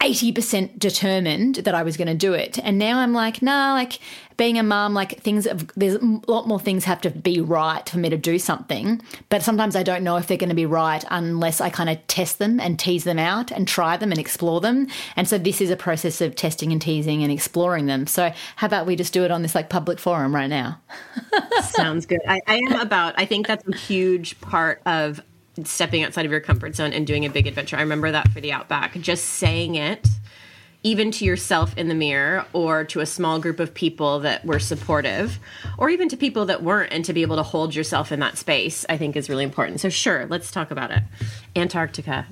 [0.00, 2.58] 80% determined that I was going to do it.
[2.58, 3.98] And now I'm like, nah, like
[4.38, 5.46] being a mom, like things,
[5.76, 9.02] there's a lot more things have to be right for me to do something.
[9.28, 12.06] But sometimes I don't know if they're going to be right unless I kind of
[12.06, 14.86] test them and tease them out and try them and explore them.
[15.16, 18.06] And so this is a process of testing and teasing and exploring them.
[18.06, 20.80] So how about we just do it on this like public forum right now?
[21.62, 22.20] Sounds good.
[22.26, 25.20] I, I am about, I think that's a huge part of
[25.64, 27.76] stepping outside of your comfort zone and doing a big adventure.
[27.76, 28.98] I remember that for the Outback.
[29.00, 30.06] Just saying it,
[30.82, 34.58] even to yourself in the mirror or to a small group of people that were
[34.58, 35.38] supportive,
[35.76, 38.38] or even to people that weren't, and to be able to hold yourself in that
[38.38, 39.80] space, I think is really important.
[39.80, 41.02] So, sure, let's talk about it.
[41.54, 42.26] Antarctica.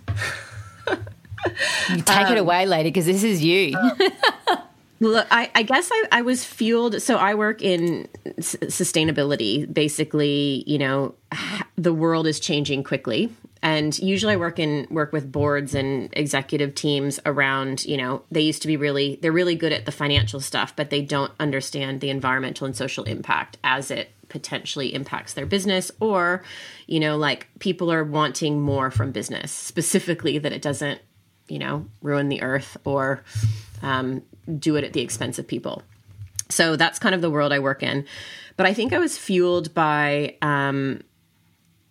[0.89, 3.75] you take um, it away, lady, because this is you.
[5.01, 7.01] Look, I, I guess I, I, was fueled.
[7.03, 9.73] So I work in s- sustainability.
[9.73, 11.15] Basically, you know,
[11.77, 13.33] the world is changing quickly,
[13.63, 17.85] and usually I work in work with boards and executive teams around.
[17.85, 20.91] You know, they used to be really they're really good at the financial stuff, but
[20.91, 26.43] they don't understand the environmental and social impact as it potentially impacts their business or
[26.87, 31.01] you know like people are wanting more from business specifically that it doesn't
[31.49, 33.23] you know ruin the earth or
[33.81, 34.23] um,
[34.59, 35.83] do it at the expense of people.
[36.49, 38.07] So that's kind of the world I work in.
[38.57, 41.03] But I think I was fueled by um,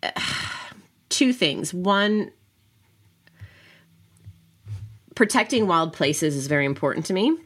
[1.09, 1.73] two things.
[1.73, 2.31] One,
[5.15, 7.37] protecting wild places is very important to me.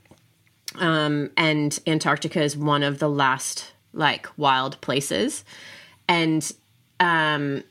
[0.75, 5.43] Um, and Antarctica is one of the last like wild places.
[6.07, 6.49] And
[6.99, 7.63] um,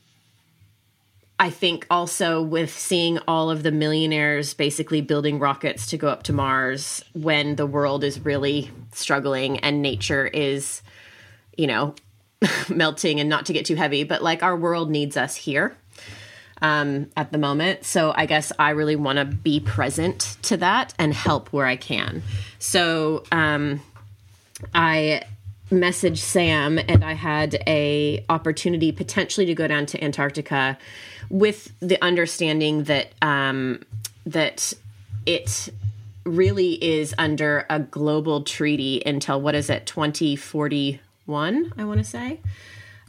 [1.41, 6.21] I think also with seeing all of the millionaires basically building rockets to go up
[6.23, 10.83] to Mars when the world is really struggling and nature is,
[11.57, 11.95] you know,
[12.69, 15.75] melting and not to get too heavy, but like our world needs us here
[16.61, 17.85] um, at the moment.
[17.85, 21.75] So I guess I really want to be present to that and help where I
[21.75, 22.21] can.
[22.59, 23.81] So um,
[24.75, 25.23] I
[25.71, 30.77] messaged Sam and I had a opportunity potentially to go down to Antarctica
[31.29, 33.83] with the understanding that um,
[34.25, 34.73] that
[35.25, 35.69] it
[36.25, 42.39] really is under a global treaty until what is it 2041 i want to say?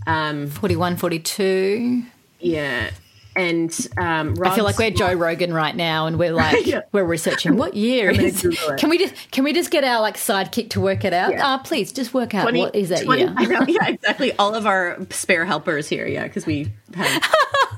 [0.06, 2.04] Um 41 42
[2.40, 2.90] yeah
[3.34, 6.82] and um, I feel like we're Joe Rogan right now, and we're like yeah.
[6.92, 8.46] we're researching what year is.
[8.78, 11.32] Can we just can we just get our like sidekick to work it out?
[11.32, 11.46] Ah, yeah.
[11.46, 13.30] uh, please just work out 20, what is that 20, year?
[13.30, 14.32] Know, yeah, exactly.
[14.36, 17.22] All of our spare helpers here, yeah, because we have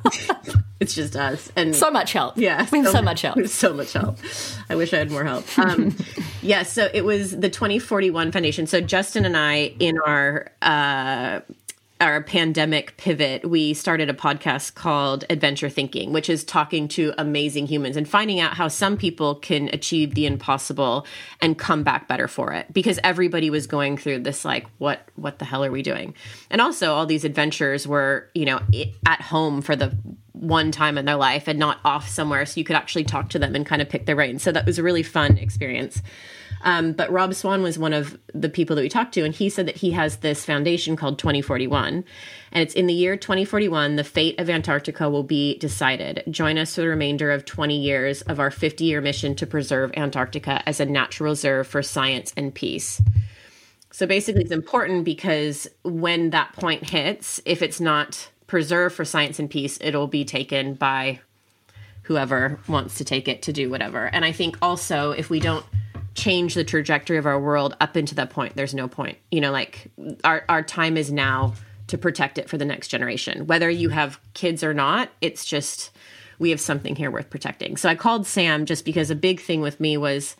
[0.80, 2.36] it's just us and so much help.
[2.36, 3.46] Yeah, we have so, so much help.
[3.46, 4.18] So much help.
[4.68, 5.58] I wish I had more help.
[5.58, 5.96] Um,
[6.42, 8.66] yeah, so it was the 2041 Foundation.
[8.66, 11.40] So Justin and I, in our uh,
[12.04, 17.66] our pandemic pivot, we started a podcast called Adventure Thinking, which is talking to amazing
[17.66, 21.06] humans and finding out how some people can achieve the impossible
[21.40, 22.70] and come back better for it.
[22.72, 26.14] Because everybody was going through this like, what what the hell are we doing?
[26.50, 28.60] And also all these adventures were, you know,
[29.06, 29.96] at home for the
[30.32, 33.38] one time in their life and not off somewhere so you could actually talk to
[33.38, 34.42] them and kind of pick their brains.
[34.42, 36.02] So that was a really fun experience.
[36.64, 39.50] Um, but Rob Swan was one of the people that we talked to, and he
[39.50, 42.04] said that he has this foundation called 2041.
[42.52, 46.24] And it's in the year 2041, the fate of Antarctica will be decided.
[46.30, 49.92] Join us for the remainder of 20 years of our 50 year mission to preserve
[49.96, 53.02] Antarctica as a natural reserve for science and peace.
[53.90, 59.38] So basically, it's important because when that point hits, if it's not preserved for science
[59.38, 61.20] and peace, it'll be taken by
[62.02, 64.06] whoever wants to take it to do whatever.
[64.06, 65.64] And I think also if we don't
[66.14, 69.18] change the trajectory of our world up into that point, there's no point.
[69.30, 69.90] You know, like
[70.22, 71.54] our our time is now
[71.88, 73.46] to protect it for the next generation.
[73.46, 75.90] Whether you have kids or not, it's just
[76.38, 77.76] we have something here worth protecting.
[77.76, 80.36] So I called Sam just because a big thing with me was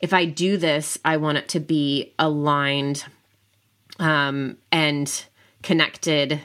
[0.00, 3.04] if I do this, I want it to be aligned
[3.98, 5.24] um, and
[5.62, 6.40] connected.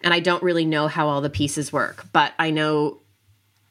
[0.00, 3.01] And I don't really know how all the pieces work, but I know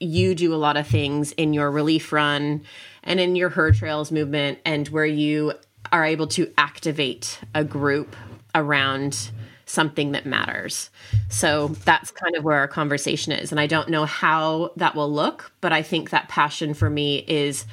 [0.02, 2.64] you do a lot of things in your relief run
[3.04, 5.54] and in your her trails movement and where you
[5.92, 8.16] are able to activate a group
[8.56, 9.32] around
[9.66, 10.90] something that matters.
[11.30, 13.52] So that's kind of where our conversation is.
[13.52, 17.24] And I don't know how that will look, but I think that passion for me
[17.28, 17.66] is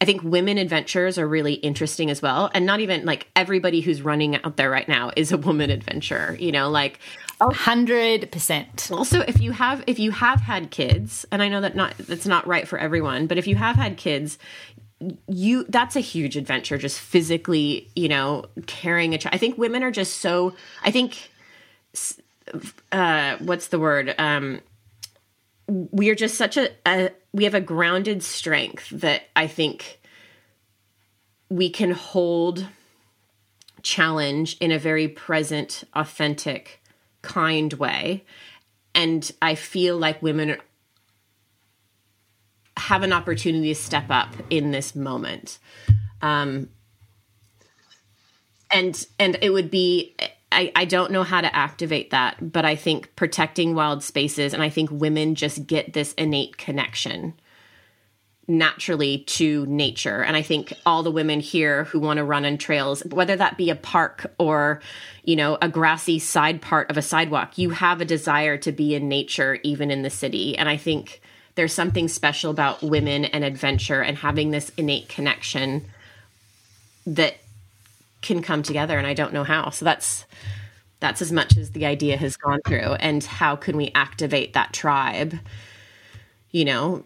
[0.00, 2.50] I think women adventures are really interesting as well.
[2.52, 6.36] And not even like everybody who's running out there right now is a woman adventurer,
[6.38, 6.98] you know, like
[7.40, 8.90] hundred percent.
[8.92, 12.26] Also, if you have if you have had kids, and I know that not that's
[12.26, 14.38] not right for everyone, but if you have had kids,
[15.28, 19.34] you that's a huge adventure just physically you know carrying a child.
[19.34, 21.30] I think women are just so i think
[22.92, 24.14] uh what's the word?
[24.18, 24.60] Um
[25.68, 30.00] we are just such a, a we have a grounded strength that i think
[31.50, 32.66] we can hold
[33.82, 36.80] challenge in a very present authentic
[37.26, 38.24] kind way
[38.94, 40.56] and i feel like women
[42.76, 45.58] have an opportunity to step up in this moment.
[46.22, 46.68] Um,
[48.70, 50.14] and and it would be
[50.52, 54.62] I, I don't know how to activate that, but I think protecting wild spaces and
[54.62, 57.34] I think women just get this innate connection
[58.48, 60.22] naturally to nature.
[60.22, 63.56] And I think all the women here who want to run on trails, whether that
[63.56, 64.80] be a park or,
[65.24, 68.94] you know, a grassy side part of a sidewalk, you have a desire to be
[68.94, 70.56] in nature even in the city.
[70.56, 71.20] And I think
[71.56, 75.84] there's something special about women and adventure and having this innate connection
[77.06, 77.36] that
[78.22, 79.70] can come together and I don't know how.
[79.70, 80.24] So that's
[81.00, 84.72] that's as much as the idea has gone through and how can we activate that
[84.72, 85.38] tribe
[86.52, 87.04] you know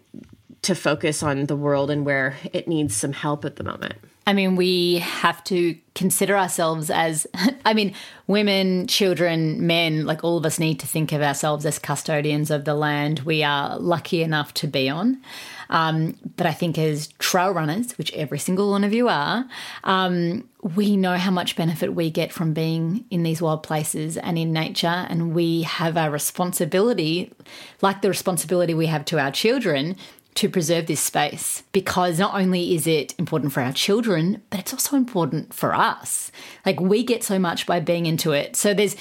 [0.63, 3.95] to focus on the world and where it needs some help at the moment.
[4.27, 7.25] I mean, we have to consider ourselves as,
[7.65, 7.95] I mean,
[8.27, 12.65] women, children, men, like all of us need to think of ourselves as custodians of
[12.65, 15.21] the land we are lucky enough to be on.
[15.71, 19.45] Um, but I think as trail runners, which every single one of you are,
[19.85, 24.37] um, we know how much benefit we get from being in these wild places and
[24.37, 25.07] in nature.
[25.09, 27.33] And we have a responsibility,
[27.81, 29.95] like the responsibility we have to our children,
[30.35, 34.73] to preserve this space because not only is it important for our children, but it's
[34.73, 36.31] also important for us.
[36.65, 38.55] Like we get so much by being into it.
[38.55, 38.95] So there's,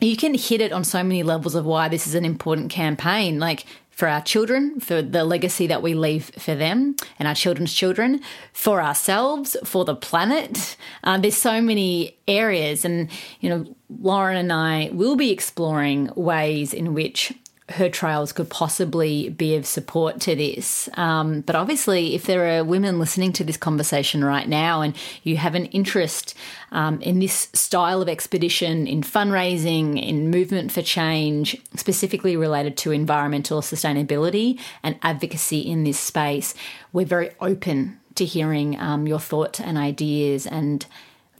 [0.00, 3.38] you can hit it on so many levels of why this is an important campaign.
[3.38, 3.66] Like
[3.98, 8.20] for our children, for the legacy that we leave for them and our children's children,
[8.52, 10.76] for ourselves, for the planet.
[11.02, 13.66] Uh, there's so many areas, and you know,
[14.00, 17.32] Lauren and I will be exploring ways in which
[17.70, 20.88] her trails could possibly be of support to this.
[20.94, 25.36] Um, but obviously, if there are women listening to this conversation right now and you
[25.36, 26.34] have an interest
[26.72, 32.90] um, in this style of expedition, in fundraising, in movement for change, specifically related to
[32.90, 36.54] environmental sustainability and advocacy in this space,
[36.92, 40.86] we're very open to hearing um, your thoughts and ideas and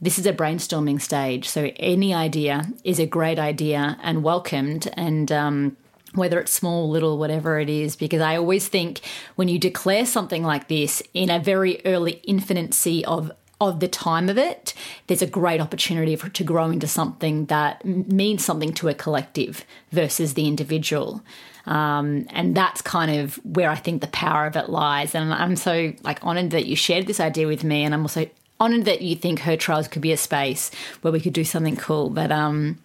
[0.01, 4.89] this is a brainstorming stage, so any idea is a great idea and welcomed.
[4.93, 5.75] And um,
[6.13, 9.01] whether it's small, little, whatever it is, because I always think
[9.35, 13.31] when you declare something like this in a very early infancy of
[13.61, 14.73] of the time of it,
[15.07, 19.65] there's a great opportunity for to grow into something that means something to a collective
[19.91, 21.21] versus the individual.
[21.65, 25.13] Um, and that's kind of where I think the power of it lies.
[25.13, 28.29] And I'm so like honored that you shared this idea with me, and I'm also
[28.61, 31.75] honored that you think her trails could be a space where we could do something
[31.75, 32.09] cool.
[32.09, 32.77] But um,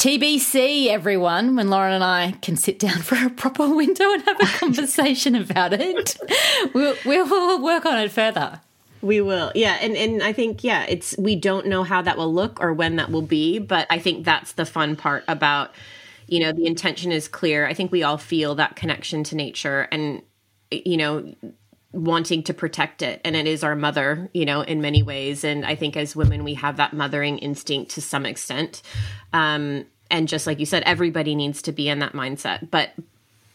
[0.00, 4.40] TBC, everyone, when Lauren and I can sit down for a proper window and have
[4.40, 6.16] a conversation about it,
[6.74, 8.62] we'll, we'll work on it further.
[9.02, 9.52] We will.
[9.54, 9.76] Yeah.
[9.78, 12.96] And, and I think, yeah, it's, we don't know how that will look or when
[12.96, 15.74] that will be, but I think that's the fun part about,
[16.28, 17.66] you know, the intention is clear.
[17.66, 20.22] I think we all feel that connection to nature and,
[20.70, 21.34] you know,
[21.92, 23.20] wanting to protect it.
[23.24, 25.44] And it is our mother you know in many ways.
[25.44, 28.82] And i think as women we have that mothering instinct to some extent.
[29.32, 32.90] Um, and just like you said everybody needs to be in that mindset but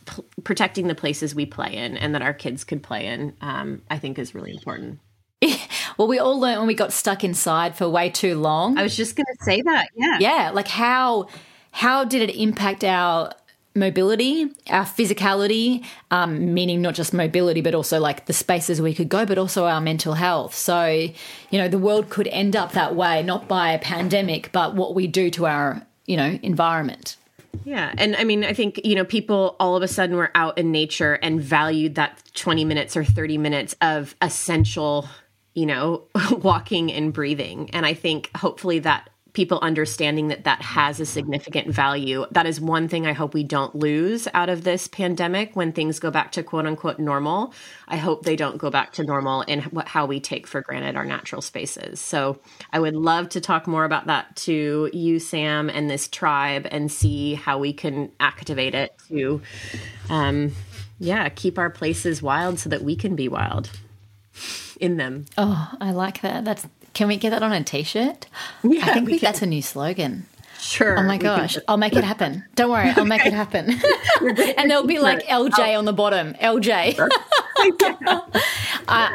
[0.06, 3.82] p- protecting the places we play in and that our kids could play in um,
[3.90, 5.00] i think is really important.
[5.98, 8.78] Well we all learned when we got stuck inside for way too long.
[8.78, 10.18] I was just going to say that yeah.
[10.20, 11.28] Yeah like how
[11.72, 13.32] how did it impact our
[13.76, 19.10] mobility, our physicality, um, meaning not just mobility, but also like the spaces we could
[19.10, 20.56] go, but also our mental health.
[20.56, 24.76] So, you know, the world could end up that way, not by a pandemic, but
[24.76, 27.18] what we do to our, you know, environment.
[27.64, 27.94] Yeah.
[27.98, 30.72] And I mean, I think, you know, people all of a sudden were out in
[30.72, 35.08] nature and valued that 20 minutes or 30 minutes of essential,
[35.54, 37.70] you know, walking and breathing.
[37.72, 42.26] And I think hopefully that people understanding that that has a significant value.
[42.32, 46.00] That is one thing I hope we don't lose out of this pandemic when things
[46.00, 47.54] go back to quote unquote normal.
[47.88, 51.06] I hope they don't go back to normal in how we take for granted our
[51.06, 52.00] natural spaces.
[52.00, 52.40] So
[52.74, 56.92] I would love to talk more about that to you, Sam, and this tribe and
[56.92, 59.42] see how we can activate it to,
[60.10, 60.54] um,
[60.98, 63.70] yeah, keep our places wild so that we can be wild
[64.80, 65.26] in them.
[65.38, 66.46] Oh, I like that.
[66.46, 68.26] That's can we get that on a t-shirt?
[68.64, 70.26] Yeah, I think, think that's a new slogan.
[70.60, 70.98] Sure.
[70.98, 71.58] Oh my gosh.
[71.68, 72.44] I'll make it happen.
[72.56, 72.90] Don't worry.
[72.90, 73.70] I'll make it happen.
[74.58, 76.34] and there'll be like LJ on the bottom.
[76.36, 76.98] LJ.
[78.88, 79.10] uh,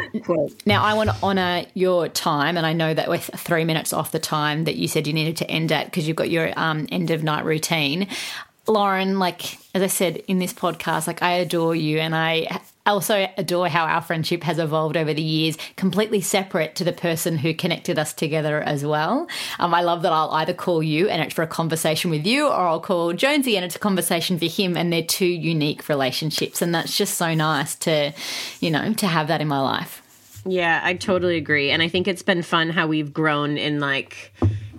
[0.66, 2.56] now, I want to honor your time.
[2.56, 5.38] And I know that we're three minutes off the time that you said you needed
[5.38, 8.06] to end at because you've got your um, end of night routine.
[8.68, 12.60] Lauren, like, as I said in this podcast, like, I adore you and I
[12.90, 16.92] I also adore how our friendship has evolved over the years, completely separate to the
[16.92, 19.28] person who connected us together as well.
[19.60, 22.48] Um, I love that I'll either call you and it's for a conversation with you,
[22.48, 26.62] or I'll call Jonesy and it's a conversation for him, and they're two unique relationships.
[26.62, 28.12] And that's just so nice to,
[28.58, 30.02] you know, to have that in my life.
[30.50, 31.70] Yeah, I totally agree.
[31.70, 34.32] And I think it's been fun how we've grown in like,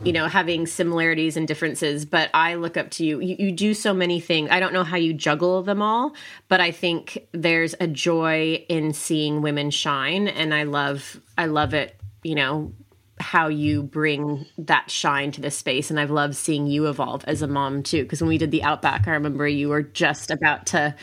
[0.03, 3.21] you know, having similarities and differences, but I look up to you.
[3.21, 3.37] you.
[3.39, 4.49] You do so many things.
[4.51, 6.13] I don't know how you juggle them all,
[6.49, 11.73] but I think there's a joy in seeing women shine and I love I love
[11.73, 12.73] it, you know,
[13.21, 17.41] how you bring that shine to the space and I've loved seeing you evolve as
[17.41, 20.65] a mom too because when we did the outback I remember you were just about
[20.67, 20.95] to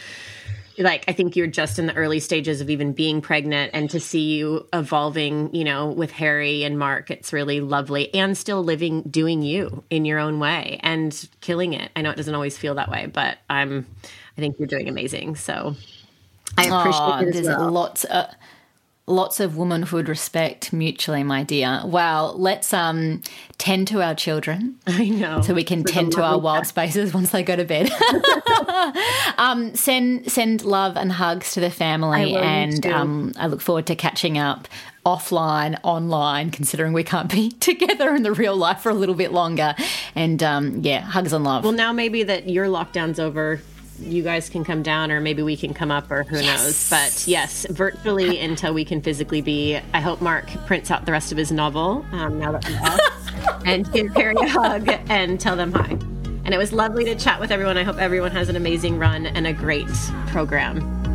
[0.78, 4.00] like I think you're just in the early stages of even being pregnant and to
[4.00, 9.02] see you evolving, you know, with Harry and Mark, it's really lovely and still living
[9.02, 11.90] doing you in your own way and killing it.
[11.96, 13.86] I know it doesn't always feel that way, but I'm
[14.36, 15.36] I think you're doing amazing.
[15.36, 15.74] So
[16.56, 17.32] I appreciate oh, it.
[17.32, 17.70] There's well.
[17.70, 18.32] lots uh,
[19.08, 21.82] lots of womanhood respect mutually, my dear.
[21.84, 23.22] Well, let's um
[23.58, 24.78] tend to our children.
[24.86, 25.42] I know.
[25.42, 27.90] So we can tend to our wild spaces once they go to bed.
[29.38, 33.96] um, send send love and hugs to the family, and um, I look forward to
[33.96, 34.68] catching up
[35.06, 39.32] offline, online, considering we can't be together in the real life for a little bit
[39.32, 39.74] longer.
[40.14, 41.64] And um, yeah, hugs and love.
[41.64, 43.60] Well, now maybe that your lockdown's over,
[44.00, 46.62] you guys can come down or maybe we can come up or who yes.
[46.62, 46.90] knows.
[46.90, 51.32] But yes virtually until we can physically be i hope mark prints out the rest
[51.32, 53.00] of his novel um, now that i'm off
[53.64, 55.98] and give Harry a hug and tell them hi.
[56.44, 57.76] And it was lovely to chat with everyone.
[57.76, 59.88] I hope everyone has an amazing run and a great
[60.28, 61.07] program